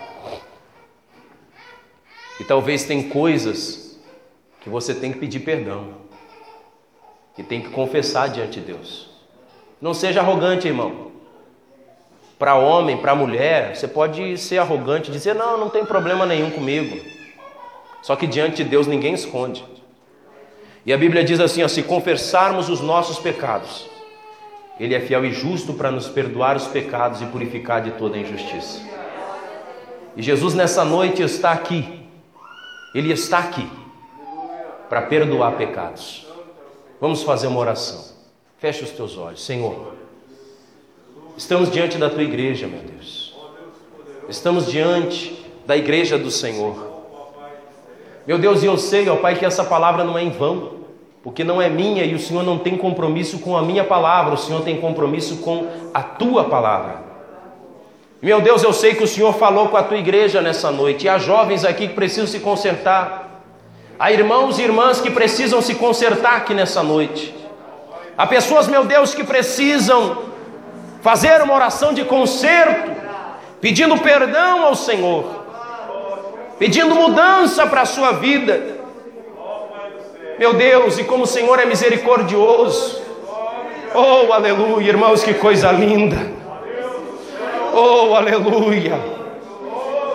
E 2.41 2.45
talvez 2.45 2.85
tem 2.85 3.09
coisas 3.09 3.99
que 4.61 4.69
você 4.69 4.95
tem 4.95 5.13
que 5.13 5.19
pedir 5.19 5.41
perdão, 5.41 5.95
que 7.35 7.43
tem 7.43 7.63
que 7.63 7.71
confessar 7.71 8.29
diante 8.29 8.61
de 8.61 8.67
Deus. 8.73 9.11
Não 9.81 9.95
seja 9.95 10.21
arrogante, 10.21 10.67
irmão. 10.67 11.08
Para 12.39 12.55
homem, 12.55 12.97
para 12.97 13.15
mulher, 13.15 13.75
você 13.75 13.89
pode 13.89 14.39
ser 14.39 14.59
arrogante 14.59 15.11
e 15.11 15.13
dizer: 15.13 15.35
Não, 15.35 15.59
não 15.59 15.69
tem 15.69 15.85
problema 15.85 16.25
nenhum 16.25 16.51
comigo. 16.51 16.99
Só 18.03 18.15
que 18.17 18.27
diante 18.27 18.63
de 18.63 18.71
Deus 18.71 18.87
ninguém 18.87 19.15
esconde. 19.15 19.65
E 20.87 20.93
a 20.93 20.97
Bíblia 20.97 21.25
diz 21.25 21.41
assim: 21.41 21.63
ó, 21.63 21.69
se 21.69 21.83
confessarmos 21.83 22.69
os 22.69 22.81
nossos 22.81 23.19
pecados, 23.19 23.87
Ele 24.79 24.95
é 24.95 25.01
fiel 25.01 25.25
e 25.25 25.33
justo 25.33 25.75
para 25.75 25.91
nos 25.91 26.09
perdoar 26.09 26.57
os 26.57 26.67
pecados 26.67 27.21
e 27.21 27.27
purificar 27.27 27.83
de 27.83 27.91
toda 27.91 28.17
injustiça. 28.17 28.81
E 30.17 30.23
Jesus 30.23 30.55
nessa 30.55 30.85
noite 30.85 31.23
está 31.23 31.53
aqui, 31.53 32.09
Ele 32.95 33.13
está 33.13 33.39
aqui 33.41 33.69
para 34.89 35.03
perdoar 35.03 35.53
pecados. 35.53 36.27
Vamos 37.01 37.23
fazer 37.23 37.49
uma 37.49 37.61
oração. 37.61 38.17
Feche 38.57 38.83
os 38.83 38.91
teus 38.91 39.17
olhos, 39.17 39.45
Senhor. 39.45 39.98
Estamos 41.39 41.71
diante 41.71 41.97
da 41.97 42.11
tua 42.11 42.25
igreja, 42.25 42.67
meu 42.67 42.81
Deus. 42.81 43.33
Estamos 44.29 44.67
diante 44.67 45.47
da 45.65 45.77
igreja 45.77 46.19
do 46.19 46.33
Senhor. 46.33 46.77
Meu 48.27 48.39
Deus, 48.39 48.65
e 48.65 48.67
eu 48.67 48.77
sei, 48.77 49.09
ó 49.09 49.15
Pai, 49.15 49.37
que 49.37 49.47
essa 49.47 49.63
palavra 49.63 50.03
não 50.03 50.19
é 50.19 50.23
em 50.25 50.31
vão 50.31 50.77
porque 51.23 51.45
não 51.45 51.63
é 51.63 51.69
minha 51.69 52.05
e 52.05 52.15
o 52.15 52.19
Senhor 52.19 52.43
não 52.43 52.59
tem 52.59 52.77
compromisso 52.77 53.39
com 53.39 53.57
a 53.57 53.63
minha 53.63 53.85
palavra, 53.85 54.35
o 54.35 54.39
Senhor 54.39 54.63
tem 54.63 54.81
compromisso 54.81 55.37
com 55.39 55.69
a 55.95 56.03
tua 56.03 56.45
palavra. 56.45 57.03
Meu 58.21 58.41
Deus, 58.41 58.63
eu 58.65 58.73
sei 58.73 58.95
que 58.95 59.05
o 59.05 59.07
Senhor 59.07 59.33
falou 59.35 59.69
com 59.69 59.77
a 59.77 59.83
tua 59.83 59.97
igreja 59.97 60.41
nessa 60.41 60.73
noite, 60.73 61.07
e 61.07 61.09
há 61.09 61.19
jovens 61.19 61.65
aqui 61.65 61.89
que 61.89 61.95
precisam 61.95 62.27
se 62.27 62.41
consertar, 62.41 63.43
há 63.99 64.11
irmãos 64.11 64.59
e 64.59 64.63
irmãs 64.63 65.01
que 65.01 65.11
precisam 65.11 65.63
se 65.63 65.77
consertar 65.77 66.37
aqui 66.37 66.55
nessa 66.55 66.83
noite, 66.83 67.35
há 68.17 68.27
pessoas, 68.27 68.67
meu 68.67 68.85
Deus, 68.85 69.15
que 69.15 69.23
precisam 69.23 70.28
fazer 71.01 71.41
uma 71.43 71.55
oração 71.55 71.93
de 71.93 72.05
conserto, 72.05 72.91
pedindo 73.61 73.97
perdão 73.99 74.65
ao 74.65 74.75
Senhor, 74.75 75.45
pedindo 76.59 76.95
mudança 76.95 77.67
para 77.67 77.83
a 77.83 77.87
sua 77.87 78.13
vida 78.13 78.79
meu 80.39 80.55
Deus, 80.55 80.97
e 80.99 81.05
como 81.05 81.25
o 81.25 81.27
Senhor 81.27 81.59
é 81.59 81.65
misericordioso. 81.65 83.03
Oh, 83.93 84.33
aleluia, 84.33 84.87
irmãos, 84.89 85.25
que 85.25 85.35
coisa 85.35 85.73
linda. 85.73 86.17
Oh, 87.75 88.15
aleluia. 88.15 88.97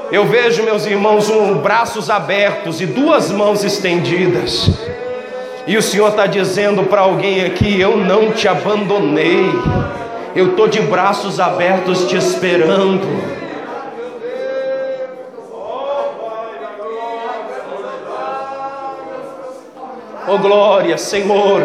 Eu 0.10 0.26
vejo, 0.26 0.64
meus 0.64 0.86
irmãos, 0.86 1.30
um, 1.30 1.56
braços 1.56 2.10
abertos 2.10 2.80
e 2.80 2.86
duas 2.86 3.32
mãos 3.32 3.66
estendidas. 3.66 4.70
E 5.68 5.76
o 5.76 5.82
Senhor 5.82 6.10
está 6.10 6.26
dizendo 6.26 6.84
para 6.84 7.02
alguém 7.02 7.44
aqui: 7.44 7.82
Eu 7.82 7.98
não 7.98 8.32
te 8.32 8.48
abandonei. 8.48 9.52
Eu 10.36 10.52
estou 10.52 10.68
de 10.68 10.82
braços 10.82 11.40
abertos 11.40 12.06
te 12.08 12.16
esperando. 12.18 13.08
Oh 20.28 20.38
glória, 20.40 20.98
Senhor, 20.98 21.62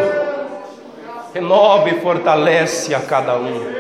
renova 1.33 1.89
e 1.89 2.01
fortalece 2.01 2.95
a 2.95 3.01
cada 3.01 3.39
um. 3.39 3.73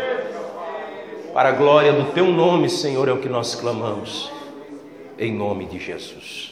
Para 1.34 1.50
a 1.50 1.52
glória 1.52 1.92
do 1.92 2.12
teu 2.12 2.26
nome, 2.26 2.70
Senhor, 2.70 3.08
é 3.08 3.12
o 3.12 3.18
que 3.18 3.28
nós 3.28 3.54
clamamos. 3.54 4.32
Em 5.18 5.34
nome 5.34 5.66
de 5.66 5.78
Jesus. 5.78 6.47